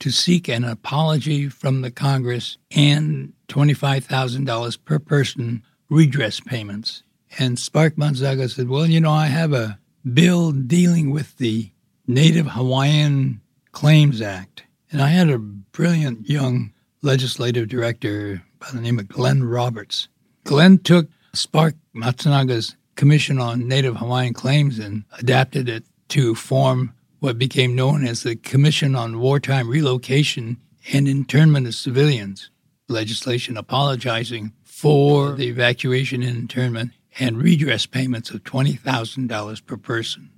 to 0.00 0.10
seek 0.10 0.48
an 0.48 0.64
apology 0.64 1.48
from 1.48 1.80
the 1.80 1.90
Congress 1.90 2.58
and 2.70 3.32
$25,000 3.48 4.84
per 4.84 4.98
person 4.98 5.62
redress 5.88 6.40
payments. 6.40 7.02
And 7.38 7.58
Spark 7.58 7.96
Matsunaga 7.96 8.50
said, 8.50 8.68
Well, 8.68 8.86
you 8.86 9.00
know, 9.00 9.12
I 9.12 9.26
have 9.26 9.52
a 9.52 9.78
bill 10.12 10.52
dealing 10.52 11.10
with 11.10 11.38
the 11.38 11.70
Native 12.06 12.48
Hawaiian 12.48 13.40
Claims 13.72 14.20
Act. 14.20 14.64
And 14.90 15.00
I 15.00 15.08
had 15.08 15.30
a 15.30 15.38
brilliant 15.38 16.28
young 16.28 16.72
legislative 17.02 17.68
director 17.68 18.42
by 18.58 18.68
the 18.72 18.80
name 18.80 18.98
of 18.98 19.08
Glenn 19.08 19.44
Roberts. 19.44 20.08
Glenn 20.44 20.78
took 20.78 21.08
Spark 21.32 21.74
Matsunaga's 21.94 22.76
Commission 22.96 23.38
on 23.38 23.66
Native 23.66 23.96
Hawaiian 23.96 24.34
Claims 24.34 24.78
and 24.78 25.04
adapted 25.18 25.68
it 25.68 25.84
to 26.08 26.34
form 26.34 26.94
what 27.20 27.38
became 27.38 27.74
known 27.74 28.06
as 28.06 28.22
the 28.22 28.36
Commission 28.36 28.94
on 28.94 29.18
Wartime 29.18 29.68
Relocation 29.68 30.58
and 30.92 31.08
Internment 31.08 31.66
of 31.66 31.74
Civilians, 31.74 32.50
legislation 32.88 33.56
apologizing 33.56 34.52
for 34.62 35.32
the 35.32 35.48
evacuation 35.48 36.22
and 36.22 36.36
internment 36.36 36.92
and 37.18 37.38
redress 37.38 37.86
payments 37.86 38.30
of 38.30 38.44
$20,000 38.44 39.66
per 39.66 39.76
person. 39.78 40.30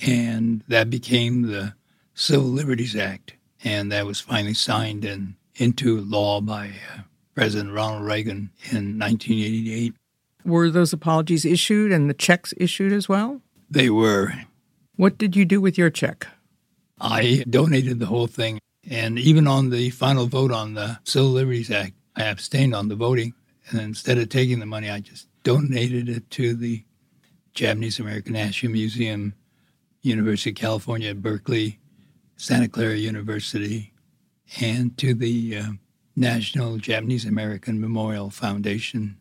And 0.00 0.62
that 0.68 0.90
became 0.90 1.42
the 1.42 1.74
Civil 2.14 2.46
Liberties 2.46 2.96
Act. 2.96 3.34
And 3.62 3.90
that 3.92 4.06
was 4.06 4.20
finally 4.20 4.54
signed 4.54 5.04
and 5.04 5.34
into 5.56 6.00
law 6.00 6.40
by 6.40 6.68
uh, 6.68 7.00
President 7.34 7.72
Ronald 7.72 8.04
Reagan 8.04 8.50
in 8.70 8.98
1988. 8.98 9.94
Were 10.44 10.70
those 10.70 10.92
apologies 10.92 11.44
issued 11.44 11.90
and 11.92 12.10
the 12.10 12.14
checks 12.14 12.52
issued 12.56 12.92
as 12.92 13.08
well? 13.08 13.40
They 13.70 13.88
were. 13.88 14.34
What 14.96 15.18
did 15.18 15.34
you 15.34 15.44
do 15.44 15.60
with 15.60 15.78
your 15.78 15.90
check? 15.90 16.26
I 17.00 17.44
donated 17.48 17.98
the 17.98 18.06
whole 18.06 18.26
thing. 18.26 18.60
And 18.88 19.18
even 19.18 19.46
on 19.46 19.70
the 19.70 19.90
final 19.90 20.26
vote 20.26 20.52
on 20.52 20.74
the 20.74 20.98
Civil 21.04 21.30
Liberties 21.30 21.70
Act, 21.70 21.94
I 22.16 22.24
abstained 22.24 22.74
on 22.74 22.88
the 22.88 22.96
voting. 22.96 23.34
And 23.70 23.80
instead 23.80 24.18
of 24.18 24.28
taking 24.28 24.60
the 24.60 24.66
money, 24.66 24.90
I 24.90 25.00
just 25.00 25.26
donated 25.42 26.08
it 26.08 26.30
to 26.32 26.54
the 26.54 26.84
Japanese 27.54 27.98
American 27.98 28.34
National 28.34 28.72
Museum 28.72 29.34
University 30.04 30.50
of 30.50 30.56
California 30.56 31.10
at 31.10 31.22
Berkeley, 31.22 31.78
Santa 32.36 32.68
Clara 32.68 32.96
University, 32.96 33.92
and 34.60 34.96
to 34.98 35.14
the 35.14 35.56
uh, 35.56 35.66
National 36.14 36.76
Japanese 36.76 37.24
American 37.24 37.80
Memorial 37.80 38.30
Foundation. 38.30 39.16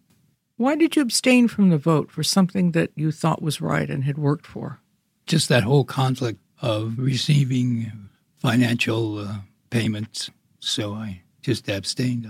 Why 0.57 0.75
did 0.75 0.95
you 0.95 1.01
abstain 1.01 1.47
from 1.47 1.69
the 1.69 1.77
vote 1.77 2.11
for 2.11 2.23
something 2.23 2.71
that 2.71 2.91
you 2.95 3.11
thought 3.11 3.41
was 3.41 3.61
right 3.61 3.89
and 3.89 4.03
had 4.03 4.17
worked 4.17 4.45
for? 4.45 4.79
Just 5.25 5.49
that 5.49 5.63
whole 5.63 5.85
conflict 5.85 6.39
of 6.61 6.95
receiving 6.97 7.91
financial 8.37 9.17
uh, 9.19 9.35
payments. 9.69 10.29
So 10.59 10.93
I 10.93 11.21
just 11.41 11.67
abstained. 11.69 12.27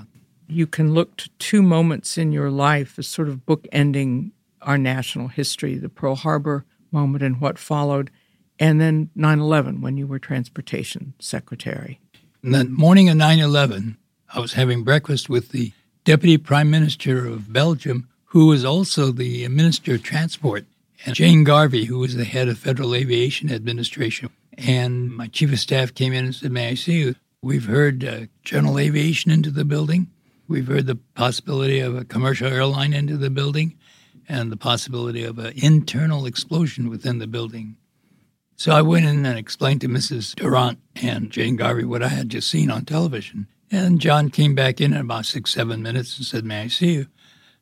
You 0.48 0.68
can 0.68 0.94
look 0.94 1.18
to 1.18 1.30
two 1.40 1.62
moments 1.62 2.18
in 2.18 2.32
your 2.32 2.52
life 2.52 2.98
as 2.98 3.08
sort 3.08 3.30
of 3.30 3.46
bookending 3.46 4.32
our 4.62 4.78
national 4.78 5.28
history 5.28 5.78
the 5.78 5.90
Pearl 5.90 6.16
Harbor 6.16 6.66
moment 6.92 7.24
and 7.24 7.42
what 7.42 7.58
followed, 7.58 8.12
and 8.60 8.80
then 8.80 9.10
9 9.16 9.40
11 9.40 9.82
when 9.82 9.98
you 9.98 10.08
were 10.08 10.20
transportation 10.20 11.14
secretary. 11.20 12.00
And 12.44 12.54
that 12.54 12.70
morning 12.70 13.10
of 13.10 13.18
9 13.18 13.40
11, 13.40 13.98
I 14.34 14.40
was 14.40 14.54
having 14.54 14.84
breakfast 14.84 15.30
with 15.30 15.50
the 15.50 15.72
deputy 16.04 16.38
prime 16.38 16.70
minister 16.70 17.26
of 17.26 17.54
Belgium, 17.54 18.10
who 18.26 18.48
was 18.48 18.66
also 18.66 19.12
the 19.12 19.48
minister 19.48 19.96
of 19.96 20.04
transport. 20.04 20.66
And 21.06 21.16
Jane 21.16 21.44
Garvey, 21.44 21.86
who 21.86 22.00
was 22.00 22.16
the 22.16 22.24
head 22.24 22.48
of 22.48 22.58
Federal 22.58 22.96
Aviation 22.96 23.52
Administration, 23.52 24.30
and 24.58 25.12
my 25.12 25.28
chief 25.28 25.52
of 25.52 25.60
staff 25.60 25.94
came 25.94 26.14
in 26.14 26.26
and 26.26 26.36
said, 26.36 26.52
May 26.52 26.70
I 26.70 26.74
see 26.76 27.00
you? 27.00 27.16
We've 27.42 27.66
heard 27.66 28.06
uh, 28.06 28.22
general 28.44 28.80
aviation 28.80 29.32
into 29.32 29.52
the 29.52 29.66
building. 29.66 30.08
We've 30.48 30.68
heard 30.68 30.86
the 30.86 31.00
possibility 31.16 31.80
of 31.80 31.96
a 31.96 32.06
commercial 32.06 32.48
airline 32.48 32.94
into 32.94 33.18
the 33.18 33.30
building 33.30 33.76
and 34.30 34.52
the 34.52 34.58
possibility 34.58 35.24
of 35.24 35.40
an 35.40 35.54
internal 35.56 36.26
explosion 36.26 36.90
within 36.90 37.20
the 37.20 37.28
building. 37.28 37.76
So 38.56 38.72
I 38.72 38.82
went 38.82 39.06
in 39.06 39.26
and 39.26 39.38
explained 39.38 39.82
to 39.82 39.90
Mrs. 39.90 40.36
Durant 40.36 40.80
and 40.96 41.32
Jane 41.32 41.56
Garvey 41.56 41.84
what 41.84 42.04
I 42.04 42.10
had 42.10 42.30
just 42.30 42.50
seen 42.50 42.70
on 42.70 42.86
television. 42.86 43.48
And 43.72 44.00
John 44.00 44.30
came 44.30 44.54
back 44.54 44.80
in 44.80 44.94
in 44.94 45.00
about 45.02 45.26
six, 45.26 45.52
seven 45.52 45.82
minutes 45.82 46.18
and 46.18 46.26
said, 46.26 46.46
May 46.46 46.62
I 46.62 46.68
see 46.68 46.94
you? 46.94 47.08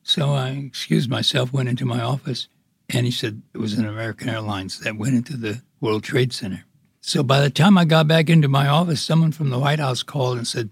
So 0.03 0.31
I 0.31 0.49
excused 0.49 1.09
myself, 1.09 1.53
went 1.53 1.69
into 1.69 1.85
my 1.85 2.01
office, 2.01 2.47
and 2.89 3.05
he 3.05 3.11
said 3.11 3.41
it 3.53 3.59
was 3.59 3.73
an 3.73 3.87
American 3.87 4.29
Airlines 4.29 4.79
that 4.79 4.97
went 4.97 5.15
into 5.15 5.37
the 5.37 5.61
World 5.79 6.03
Trade 6.03 6.33
Center. 6.33 6.65
So 6.99 7.23
by 7.23 7.39
the 7.39 7.49
time 7.49 7.77
I 7.77 7.85
got 7.85 8.07
back 8.07 8.29
into 8.29 8.47
my 8.47 8.67
office, 8.67 9.01
someone 9.01 9.31
from 9.31 9.49
the 9.49 9.59
White 9.59 9.79
House 9.79 10.03
called 10.03 10.37
and 10.37 10.47
said, 10.47 10.69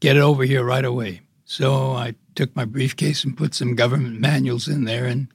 Get 0.00 0.16
it 0.16 0.20
over 0.20 0.44
here 0.44 0.64
right 0.64 0.84
away. 0.84 1.22
So 1.44 1.92
I 1.92 2.14
took 2.34 2.54
my 2.54 2.64
briefcase 2.64 3.24
and 3.24 3.36
put 3.36 3.54
some 3.54 3.74
government 3.74 4.20
manuals 4.20 4.68
in 4.68 4.84
there 4.84 5.06
and 5.06 5.28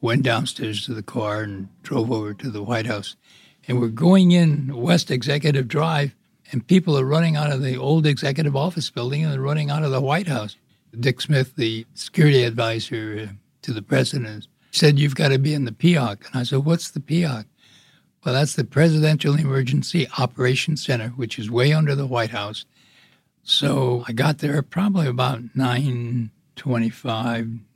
went 0.00 0.22
downstairs 0.22 0.84
to 0.84 0.94
the 0.94 1.02
car 1.02 1.42
and 1.42 1.68
drove 1.82 2.10
over 2.10 2.34
to 2.34 2.50
the 2.50 2.62
White 2.62 2.86
House. 2.86 3.16
And 3.68 3.80
we're 3.80 3.88
going 3.88 4.30
in 4.30 4.74
West 4.74 5.10
Executive 5.10 5.68
Drive, 5.68 6.14
and 6.50 6.66
people 6.66 6.98
are 6.98 7.04
running 7.04 7.36
out 7.36 7.52
of 7.52 7.60
the 7.60 7.76
old 7.76 8.06
executive 8.06 8.56
office 8.56 8.88
building 8.88 9.22
and 9.22 9.30
they're 9.30 9.42
running 9.42 9.70
out 9.70 9.82
of 9.82 9.90
the 9.90 10.00
White 10.00 10.26
House. 10.26 10.56
Dick 10.98 11.20
Smith, 11.20 11.54
the 11.56 11.84
security 11.92 12.44
advisor 12.44 13.28
to 13.60 13.72
the 13.74 13.82
president, 13.82 14.48
said, 14.70 14.98
You've 14.98 15.14
got 15.14 15.28
to 15.28 15.38
be 15.38 15.52
in 15.52 15.66
the 15.66 15.72
POC. 15.72 16.26
And 16.28 16.36
I 16.40 16.44
said, 16.44 16.64
What's 16.64 16.90
the 16.90 17.00
POC? 17.00 17.44
Well, 18.24 18.34
that's 18.34 18.54
the 18.54 18.64
Presidential 18.64 19.34
Emergency 19.34 20.08
Operations 20.18 20.82
Center, 20.84 21.08
which 21.10 21.38
is 21.38 21.50
way 21.50 21.74
under 21.74 21.94
the 21.94 22.06
White 22.06 22.30
House. 22.30 22.64
So 23.42 24.02
I 24.08 24.12
got 24.12 24.38
there 24.38 24.62
probably 24.62 25.06
about 25.06 25.42
9.25, 25.56 26.30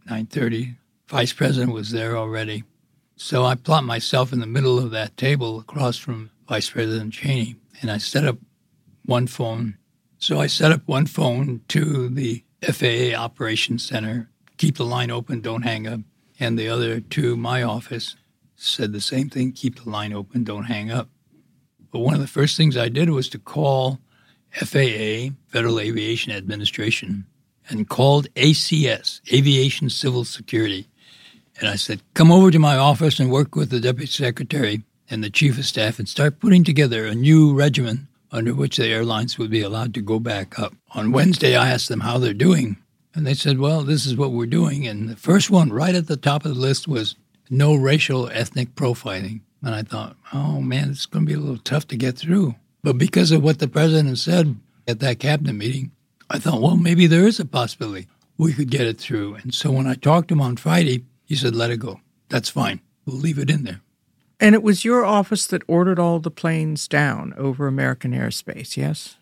9.30. 0.09 0.77
Vice 1.09 1.33
President 1.35 1.73
was 1.73 1.91
there 1.91 2.17
already. 2.17 2.65
So 3.25 3.45
I 3.45 3.55
plopped 3.55 3.87
myself 3.87 4.33
in 4.33 4.41
the 4.41 4.49
middle 4.49 4.81
of 4.81 4.91
that 4.91 5.17
table 5.17 5.61
across 5.61 5.97
from 5.97 6.33
Vice 6.49 6.71
President 6.71 7.13
Cheney, 7.13 7.55
and 7.81 7.89
I 7.89 7.99
set 7.99 8.25
up 8.25 8.37
one 9.05 9.29
phone. 9.29 9.79
So 10.19 10.41
I 10.41 10.49
set 10.49 10.73
up 10.73 10.83
one 10.87 11.07
phone 11.07 11.61
to 11.69 12.09
the 12.09 12.43
FAA 12.63 13.17
Operations 13.17 13.85
Center, 13.85 14.29
keep 14.57 14.77
the 14.77 14.85
line 14.85 15.13
open, 15.13 15.41
don't 15.41 15.63
hang 15.63 15.87
up, 15.87 16.01
and 16.41 16.59
the 16.59 16.69
other 16.69 16.99
to 16.99 17.37
my 17.37 17.63
office 17.63 18.17
said 18.57 18.93
the 18.93 19.01
same 19.01 19.31
thing 19.31 19.53
keep 19.53 19.85
the 19.85 19.89
line 19.89 20.13
open, 20.13 20.43
don't 20.43 20.65
hang 20.65 20.91
up. 20.91 21.09
But 21.93 22.01
one 22.01 22.15
of 22.15 22.21
the 22.21 22.27
first 22.27 22.57
things 22.57 22.77
I 22.77 22.89
did 22.89 23.09
was 23.09 23.29
to 23.29 23.39
call 23.39 24.01
FAA, 24.51 25.29
Federal 25.47 25.79
Aviation 25.79 26.33
Administration, 26.33 27.27
and 27.69 27.89
called 27.89 28.27
ACS, 28.35 29.21
Aviation 29.33 29.91
Civil 29.91 30.25
Security. 30.25 30.89
And 31.61 31.69
I 31.69 31.77
said, 31.77 32.03
come 32.15 32.33
over 32.33 32.51
to 32.51 32.59
my 32.59 32.77
office 32.77 33.21
and 33.21 33.31
work 33.31 33.55
with 33.55 33.71
the 33.71 33.81
Deputy 33.81 34.11
Secretary 34.11 34.83
and 35.11 35.23
the 35.23 35.31
Chief 35.31 35.59
of 35.59 35.67
Staff 35.67 35.99
and 35.99 36.09
start 36.09 36.41
putting 36.41 36.65
together 36.65 37.07
a 37.07 37.15
new 37.15 37.55
regimen 37.55 38.09
under 38.31 38.55
which 38.55 38.79
the 38.79 38.87
airlines 38.87 39.39
would 39.39 39.51
be 39.51 39.61
allowed 39.61 39.93
to 39.95 40.01
go 40.01 40.19
back 40.19 40.59
up. 40.59 40.75
On 40.95 41.13
Wednesday, 41.13 41.55
I 41.55 41.71
asked 41.71 41.89
them 41.89 42.01
how 42.01 42.19
they're 42.19 42.33
doing. 42.33 42.79
And 43.15 43.27
they 43.27 43.35
said, 43.35 43.59
well, 43.59 43.83
this 43.83 44.07
is 44.07 44.17
what 44.17 44.33
we're 44.33 44.47
doing. 44.47 44.87
And 44.87 45.09
the 45.09 45.17
first 45.17 45.51
one 45.51 45.71
right 45.71 45.95
at 45.95 46.07
the 46.07 46.17
top 46.17 46.47
of 46.47 46.55
the 46.55 46.61
list 46.61 46.89
was 46.89 47.15
no 47.51 47.75
racial 47.75 48.31
ethnic 48.31 48.75
profiling. 48.75 49.41
And 49.63 49.75
I 49.75 49.83
thought, 49.83 50.17
oh 50.33 50.61
man, 50.63 50.91
it's 50.91 51.07
going 51.07 51.27
to 51.27 51.29
be 51.29 51.37
a 51.37 51.41
little 51.41 51.59
tough 51.59 51.87
to 51.89 51.97
get 51.97 52.17
through. 52.17 52.55
But 52.83 52.97
because 52.97 53.31
of 53.31 53.43
what 53.43 53.59
the 53.59 53.69
president 53.69 54.19
said 54.19 54.57
at 54.89 55.01
that 55.01 55.21
cabinet 55.21 55.53
meeting, 55.53 55.93
I 56.31 56.39
thought, 56.39 56.63
well, 56.63 56.77
maybe 56.77 57.07
there 57.07 57.27
is 57.27 57.39
a 57.39 57.45
possibility 57.45 58.09
we 58.39 58.55
could 58.55 58.71
get 58.71 58.87
it 58.87 58.99
through. 58.99 59.35
And 59.37 59.55
so 59.55 59.71
when 59.71 59.87
I 59.87 59.95
talked 59.95 60.29
to 60.29 60.35
him 60.35 60.41
on 60.41 60.57
Friday, 60.57 61.05
he 61.33 61.37
said, 61.37 61.57
let 61.57 61.71
it 61.71 61.79
go. 61.79 61.99
That's 62.29 62.51
fine. 62.51 62.83
We'll 63.07 63.17
leave 63.17 63.39
it 63.39 63.49
in 63.49 63.65
there. 63.65 63.81
And 64.39 64.55
it 64.55 64.63
was 64.63 64.85
your 64.85 65.03
office 65.03 65.47
that 65.47 65.63
ordered 65.67 65.99
all 65.99 66.19
the 66.19 66.31
planes 66.31 66.87
down 66.87 67.33
over 67.39 67.67
American 67.67 68.13
airspace, 68.13 68.77
yes? 68.77 69.17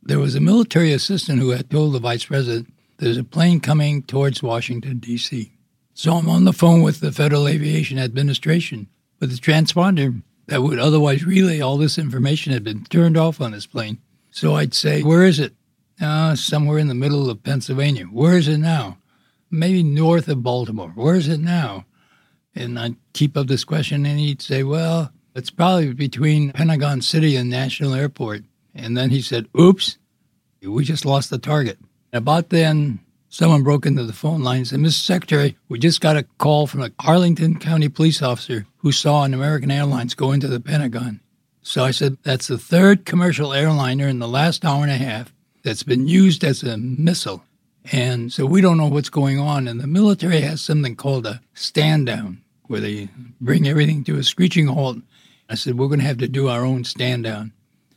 There 0.00 0.20
was 0.20 0.36
a 0.36 0.40
military 0.40 0.92
assistant 0.92 1.40
who 1.40 1.50
had 1.50 1.68
told 1.68 1.94
the 1.94 1.98
vice 1.98 2.26
president 2.26 2.72
there's 2.98 3.16
a 3.16 3.24
plane 3.24 3.58
coming 3.58 4.04
towards 4.04 4.40
Washington, 4.40 4.98
D.C. 4.98 5.52
So 5.94 6.12
I'm 6.12 6.28
on 6.28 6.44
the 6.44 6.52
phone 6.52 6.82
with 6.82 7.00
the 7.00 7.10
Federal 7.10 7.48
Aviation 7.48 7.98
Administration, 7.98 8.86
but 9.18 9.30
the 9.30 9.34
transponder 9.34 10.22
that 10.46 10.62
would 10.62 10.78
otherwise 10.78 11.24
relay 11.24 11.58
all 11.58 11.76
this 11.76 11.98
information 11.98 12.52
had 12.52 12.62
been 12.62 12.84
turned 12.84 13.16
off 13.16 13.40
on 13.40 13.50
this 13.50 13.66
plane. 13.66 13.98
So 14.30 14.54
I'd 14.54 14.74
say, 14.74 15.02
Where 15.02 15.24
is 15.24 15.40
it? 15.40 15.54
Uh, 16.00 16.36
somewhere 16.36 16.78
in 16.78 16.86
the 16.86 16.94
middle 16.94 17.28
of 17.28 17.42
Pennsylvania. 17.42 18.04
Where 18.04 18.38
is 18.38 18.46
it 18.46 18.58
now? 18.58 18.98
Maybe 19.50 19.82
north 19.82 20.28
of 20.28 20.42
Baltimore. 20.42 20.90
Where 20.90 21.14
is 21.14 21.28
it 21.28 21.40
now? 21.40 21.86
And 22.54 22.78
I'd 22.78 22.96
keep 23.12 23.36
up 23.36 23.46
this 23.46 23.64
question, 23.64 24.04
and 24.04 24.18
he'd 24.18 24.42
say, 24.42 24.62
Well, 24.62 25.12
it's 25.34 25.50
probably 25.50 25.92
between 25.92 26.52
Pentagon 26.52 27.00
City 27.00 27.36
and 27.36 27.48
National 27.48 27.94
Airport. 27.94 28.42
And 28.74 28.96
then 28.96 29.10
he 29.10 29.22
said, 29.22 29.48
Oops, 29.58 29.98
we 30.62 30.84
just 30.84 31.04
lost 31.04 31.30
the 31.30 31.38
target. 31.38 31.78
About 32.12 32.50
then, 32.50 33.00
someone 33.28 33.62
broke 33.62 33.86
into 33.86 34.04
the 34.04 34.12
phone 34.12 34.42
line 34.42 34.58
and 34.58 34.66
said, 34.66 34.80
Mr. 34.80 35.04
Secretary, 35.04 35.56
we 35.68 35.78
just 35.78 36.00
got 36.00 36.16
a 36.16 36.24
call 36.38 36.66
from 36.66 36.82
a 36.82 36.90
Arlington 37.00 37.58
County 37.58 37.88
police 37.88 38.22
officer 38.22 38.66
who 38.78 38.92
saw 38.92 39.24
an 39.24 39.34
American 39.34 39.70
Airlines 39.70 40.14
go 40.14 40.32
into 40.32 40.48
the 40.48 40.60
Pentagon. 40.60 41.20
So 41.62 41.84
I 41.84 41.90
said, 41.90 42.18
That's 42.22 42.48
the 42.48 42.58
third 42.58 43.04
commercial 43.04 43.52
airliner 43.52 44.08
in 44.08 44.18
the 44.18 44.28
last 44.28 44.64
hour 44.64 44.82
and 44.82 44.90
a 44.92 44.96
half 44.96 45.32
that's 45.62 45.82
been 45.82 46.08
used 46.08 46.44
as 46.44 46.62
a 46.62 46.76
missile. 46.78 47.44
And 47.92 48.32
so 48.32 48.44
we 48.44 48.60
don't 48.60 48.78
know 48.78 48.88
what's 48.88 49.10
going 49.10 49.38
on. 49.38 49.68
And 49.68 49.80
the 49.80 49.86
military 49.86 50.40
has 50.40 50.60
something 50.60 50.96
called 50.96 51.26
a 51.26 51.40
stand 51.54 52.06
down 52.06 52.42
where 52.66 52.80
they 52.80 53.08
bring 53.40 53.66
everything 53.66 54.04
to 54.04 54.18
a 54.18 54.22
screeching 54.22 54.66
halt. 54.66 54.98
I 55.48 55.54
said, 55.54 55.78
we're 55.78 55.88
going 55.88 56.00
to 56.00 56.06
have 56.06 56.18
to 56.18 56.28
do 56.28 56.48
our 56.48 56.64
own 56.64 56.84
stand 56.84 57.24
down. 57.24 57.52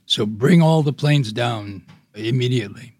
So 0.05 0.25
bring 0.25 0.61
all 0.61 0.83
the 0.83 0.93
planes 0.93 1.33
down 1.33 1.83
immediately. 2.15 2.93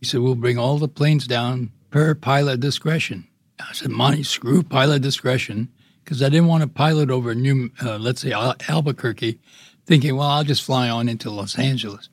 He 0.00 0.06
said, 0.06 0.20
we'll 0.20 0.34
bring 0.34 0.58
all 0.58 0.78
the 0.78 0.88
planes 0.88 1.26
down 1.26 1.72
per 1.90 2.14
pilot 2.14 2.60
discretion. 2.60 3.26
I 3.58 3.72
said, 3.72 3.90
Monty, 3.90 4.22
screw 4.22 4.62
pilot 4.62 5.02
discretion 5.02 5.68
because 6.04 6.22
I 6.22 6.28
didn't 6.28 6.46
want 6.46 6.62
to 6.62 6.68
pilot 6.68 7.10
over 7.10 7.34
New, 7.34 7.70
uh, 7.82 7.98
let's 7.98 8.22
say 8.22 8.32
Al- 8.32 8.56
Albuquerque, 8.68 9.40
thinking, 9.86 10.16
well, 10.16 10.28
I'll 10.28 10.44
just 10.44 10.62
fly 10.62 10.88
on 10.88 11.08
into 11.08 11.30
Los 11.30 11.58
Angeles. 11.58 12.08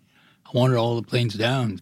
I 0.46 0.50
wanted 0.58 0.78
all 0.78 0.96
the 0.96 1.08
planes 1.08 1.36
down. 1.36 1.82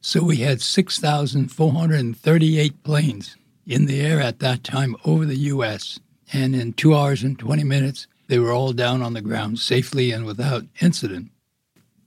So 0.00 0.22
we 0.22 0.36
had 0.36 0.62
6,438 0.62 2.82
planes 2.84 3.36
in 3.66 3.86
the 3.86 4.00
air 4.00 4.20
at 4.20 4.38
that 4.38 4.62
time 4.64 4.96
over 5.04 5.24
the 5.24 5.36
U.S. 5.36 5.98
And 6.32 6.54
in 6.54 6.72
two 6.72 6.94
hours 6.94 7.22
and 7.22 7.38
20 7.38 7.64
minutes, 7.64 8.06
they 8.28 8.38
were 8.38 8.52
all 8.52 8.72
down 8.72 9.02
on 9.02 9.14
the 9.14 9.20
ground 9.20 9.58
safely 9.58 10.12
and 10.12 10.24
without 10.24 10.64
incident. 10.80 11.30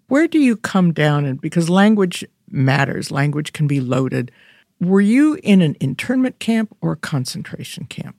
Where 0.07 0.27
do 0.27 0.39
you 0.39 0.57
come 0.57 0.93
down? 0.93 1.25
And 1.25 1.41
because 1.41 1.69
language 1.69 2.25
matters, 2.49 3.11
language 3.11 3.53
can 3.53 3.67
be 3.67 3.79
loaded. 3.79 4.31
Were 4.79 5.01
you 5.01 5.39
in 5.43 5.61
an 5.61 5.75
internment 5.79 6.39
camp 6.39 6.75
or 6.81 6.93
a 6.93 6.97
concentration 6.97 7.85
camp? 7.85 8.15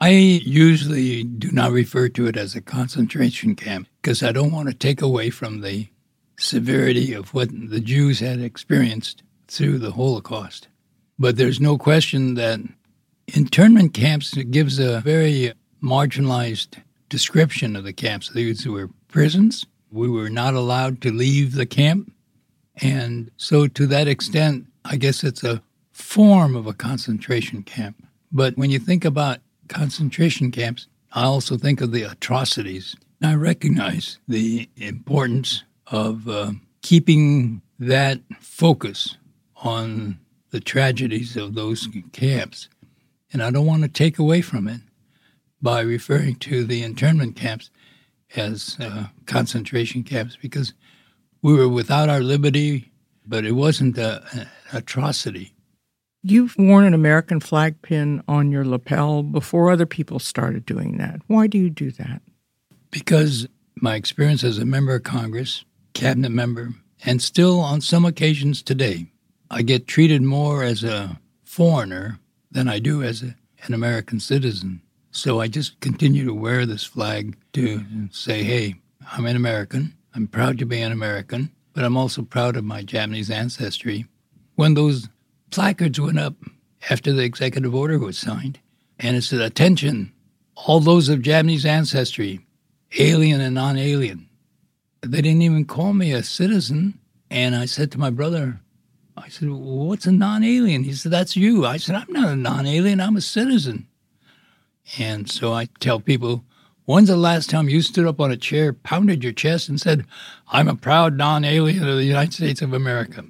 I 0.00 0.10
usually 0.10 1.24
do 1.24 1.50
not 1.50 1.72
refer 1.72 2.08
to 2.10 2.26
it 2.26 2.36
as 2.36 2.54
a 2.54 2.60
concentration 2.60 3.56
camp 3.56 3.88
because 4.02 4.22
I 4.22 4.32
don't 4.32 4.52
want 4.52 4.68
to 4.68 4.74
take 4.74 5.00
away 5.00 5.30
from 5.30 5.60
the 5.60 5.88
severity 6.36 7.12
of 7.12 7.32
what 7.34 7.48
the 7.50 7.80
Jews 7.80 8.20
had 8.20 8.40
experienced 8.40 9.22
through 9.48 9.78
the 9.78 9.92
Holocaust. 9.92 10.68
But 11.18 11.36
there's 11.36 11.60
no 11.60 11.78
question 11.78 12.34
that 12.34 12.60
internment 13.28 13.94
camps 13.94 14.34
gives 14.34 14.78
a 14.78 15.00
very 15.00 15.52
marginalized 15.82 16.78
description 17.08 17.76
of 17.76 17.84
the 17.84 17.92
camps. 17.92 18.30
These 18.30 18.66
were 18.66 18.90
prisons. 19.08 19.66
We 19.90 20.08
were 20.08 20.30
not 20.30 20.54
allowed 20.54 21.00
to 21.02 21.12
leave 21.12 21.54
the 21.54 21.66
camp. 21.66 22.12
And 22.82 23.30
so, 23.36 23.68
to 23.68 23.86
that 23.86 24.08
extent, 24.08 24.66
I 24.84 24.96
guess 24.96 25.22
it's 25.22 25.44
a 25.44 25.62
form 25.92 26.56
of 26.56 26.66
a 26.66 26.72
concentration 26.72 27.62
camp. 27.62 28.04
But 28.32 28.56
when 28.56 28.70
you 28.70 28.80
think 28.80 29.04
about 29.04 29.38
concentration 29.68 30.50
camps, 30.50 30.88
I 31.12 31.22
also 31.22 31.56
think 31.56 31.80
of 31.80 31.92
the 31.92 32.02
atrocities. 32.02 32.96
I 33.22 33.34
recognize 33.34 34.18
the 34.26 34.68
importance 34.76 35.62
of 35.94 36.28
uh, 36.28 36.50
keeping 36.82 37.62
that 37.78 38.18
focus 38.40 39.16
on 39.58 40.18
the 40.50 40.58
tragedies 40.58 41.36
of 41.36 41.54
those 41.54 41.88
camps. 42.12 42.68
And 43.32 43.42
I 43.42 43.50
don't 43.50 43.66
want 43.66 43.82
to 43.82 43.88
take 43.88 44.18
away 44.18 44.40
from 44.40 44.66
it 44.66 44.80
by 45.62 45.80
referring 45.82 46.34
to 46.36 46.64
the 46.64 46.82
internment 46.82 47.36
camps 47.36 47.70
as 48.34 48.76
uh, 48.80 49.04
concentration 49.26 50.02
camps 50.02 50.36
because 50.40 50.74
we 51.42 51.54
were 51.54 51.68
without 51.68 52.08
our 52.08 52.20
liberty, 52.20 52.90
but 53.24 53.44
it 53.44 53.52
wasn't 53.52 53.96
an 53.96 54.48
atrocity. 54.72 55.54
You've 56.24 56.56
worn 56.58 56.84
an 56.84 56.94
American 56.94 57.38
flag 57.38 57.80
pin 57.82 58.20
on 58.26 58.50
your 58.50 58.64
lapel 58.64 59.22
before 59.22 59.70
other 59.70 59.86
people 59.86 60.18
started 60.18 60.66
doing 60.66 60.98
that. 60.98 61.20
Why 61.28 61.46
do 61.46 61.56
you 61.56 61.70
do 61.70 61.92
that? 61.92 62.20
Because 62.90 63.46
my 63.76 63.94
experience 63.94 64.42
as 64.42 64.58
a 64.58 64.64
member 64.64 64.94
of 64.94 65.04
Congress, 65.04 65.64
cabinet 65.94 66.30
member, 66.30 66.74
and 67.04 67.22
still 67.22 67.60
on 67.60 67.80
some 67.80 68.04
occasions 68.04 68.62
today, 68.62 69.06
I 69.50 69.62
get 69.62 69.86
treated 69.86 70.22
more 70.22 70.62
as 70.62 70.84
a 70.84 71.20
foreigner 71.44 72.18
than 72.50 72.68
I 72.68 72.78
do 72.78 73.02
as 73.02 73.22
a, 73.22 73.36
an 73.62 73.72
American 73.72 74.20
citizen. 74.20 74.82
So 75.10 75.40
I 75.40 75.48
just 75.48 75.80
continue 75.80 76.24
to 76.24 76.34
wear 76.34 76.66
this 76.66 76.84
flag 76.84 77.36
to 77.52 77.84
say, 78.10 78.42
hey, 78.42 78.74
I'm 79.12 79.26
an 79.26 79.36
American. 79.36 79.94
I'm 80.14 80.26
proud 80.26 80.58
to 80.58 80.66
be 80.66 80.80
an 80.80 80.92
American, 80.92 81.50
but 81.72 81.84
I'm 81.84 81.96
also 81.96 82.22
proud 82.22 82.56
of 82.56 82.64
my 82.64 82.82
Japanese 82.82 83.30
ancestry. 83.30 84.06
When 84.56 84.74
those 84.74 85.08
placards 85.50 86.00
went 86.00 86.18
up 86.18 86.34
after 86.90 87.12
the 87.12 87.22
executive 87.22 87.74
order 87.74 87.98
was 87.98 88.18
signed, 88.18 88.58
and 88.98 89.16
it 89.16 89.22
said, 89.22 89.40
Attention, 89.40 90.12
all 90.56 90.80
those 90.80 91.08
of 91.08 91.22
Japanese 91.22 91.66
ancestry, 91.66 92.40
alien 92.98 93.40
and 93.40 93.54
non 93.54 93.76
alien. 93.76 94.28
They 95.06 95.22
didn't 95.22 95.42
even 95.42 95.64
call 95.64 95.92
me 95.92 96.12
a 96.12 96.22
citizen. 96.22 96.98
And 97.30 97.54
I 97.54 97.66
said 97.66 97.90
to 97.92 97.98
my 97.98 98.10
brother, 98.10 98.60
I 99.16 99.28
said, 99.28 99.48
What's 99.50 100.06
a 100.06 100.12
non 100.12 100.44
alien? 100.44 100.84
He 100.84 100.92
said, 100.92 101.12
That's 101.12 101.36
you. 101.36 101.66
I 101.66 101.76
said, 101.76 101.96
I'm 101.96 102.12
not 102.12 102.28
a 102.28 102.36
non 102.36 102.66
alien, 102.66 103.00
I'm 103.00 103.16
a 103.16 103.20
citizen. 103.20 103.88
And 104.98 105.30
so 105.30 105.52
I 105.52 105.68
tell 105.80 106.00
people, 106.00 106.44
When's 106.86 107.08
the 107.08 107.16
last 107.16 107.48
time 107.48 107.70
you 107.70 107.80
stood 107.80 108.06
up 108.06 108.20
on 108.20 108.30
a 108.30 108.36
chair, 108.36 108.74
pounded 108.74 109.24
your 109.24 109.32
chest, 109.32 109.70
and 109.70 109.80
said, 109.80 110.04
I'm 110.48 110.68
a 110.68 110.76
proud 110.76 111.16
non 111.16 111.44
alien 111.44 111.88
of 111.88 111.96
the 111.96 112.04
United 112.04 112.34
States 112.34 112.60
of 112.60 112.72
America? 112.72 113.24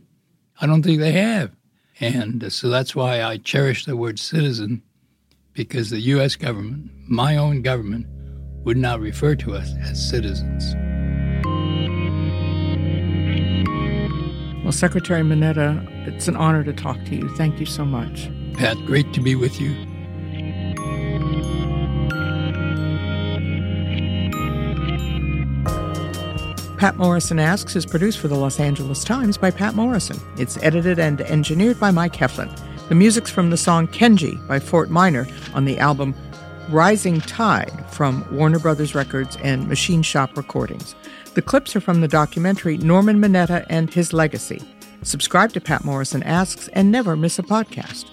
I 0.61 0.67
don't 0.67 0.83
think 0.83 0.99
they 0.99 1.13
have. 1.13 1.53
And 2.01 2.53
so 2.53 2.69
that's 2.69 2.97
why 2.97 3.23
I 3.23 3.37
cherish 3.37 3.85
the 3.85 3.97
word 3.97 4.19
citizen, 4.19 4.83
because 5.53 5.91
the 5.91 6.01
U.S. 6.01 6.35
government, 6.35 6.91
my 7.09 7.37
own 7.37 7.63
government, 7.63 8.07
would 8.65 8.77
not 8.77 8.99
refer 8.99 9.37
to 9.37 9.53
us 9.53 9.73
as 9.83 10.11
citizens. 10.11 10.75
Well, 14.65 14.73
Secretary 14.73 15.21
Mineta, 15.21 15.87
it's 16.09 16.27
an 16.27 16.37
honor 16.37 16.65
to 16.65 16.73
talk 16.73 16.97
to 17.05 17.15
you. 17.15 17.29
Thank 17.37 17.61
you 17.61 17.67
so 17.67 17.85
much. 17.85 18.31
Patt, 18.55 18.79
great 18.87 19.13
to 19.13 19.21
be 19.21 19.35
with 19.35 19.61
you. 19.61 19.75
Patt 26.79 26.97
Morrison 26.97 27.39
Asks 27.39 27.77
is 27.77 27.85
produced 27.85 28.19
for 28.19 28.29
the 28.29 28.37
Los 28.37 28.59
Angeles 28.59 29.05
Times 29.05 29.37
by 29.37 29.51
Patt 29.51 29.75
Morrison. 29.75 30.19
It's 30.39 30.57
edited 30.63 30.99
and 30.99 31.21
engineered 31.21 31.79
by 31.79 31.91
Mike 31.91 32.15
Heflin. 32.15 32.51
The 32.89 32.95
music's 32.95 33.31
from 33.31 33.51
the 33.51 33.59
song 33.59 33.87
Kenji 33.89 34.47
by 34.49 34.61
Fort 34.61 34.89
Minor 34.89 35.27
on 35.53 35.67
the 35.67 35.79
album 35.79 36.15
Rising 36.71 37.21
Tied 37.21 37.71
from 37.91 38.27
Warner 38.35 38.59
Brothers 38.59 38.95
Records 38.95 39.37
and 39.43 39.69
Machine 39.69 40.03
Shop 40.03 40.35
Recordings. 40.39 40.95
The 41.35 41.43
clips 41.43 41.75
are 41.75 41.81
from 41.81 42.01
the 42.01 42.07
documentary 42.07 42.77
Norman 42.79 43.21
Mineta 43.21 43.67
and 43.69 43.93
His 43.93 44.13
Legacy. 44.13 44.63
Subscribe 45.03 45.53
to 45.55 45.61
Patt 45.61 45.85
Morrison 45.85 46.23
Asks 46.23 46.69
and 46.69 46.93
never 46.93 47.17
miss 47.17 47.41
a 47.41 47.43
podcast. 47.43 48.09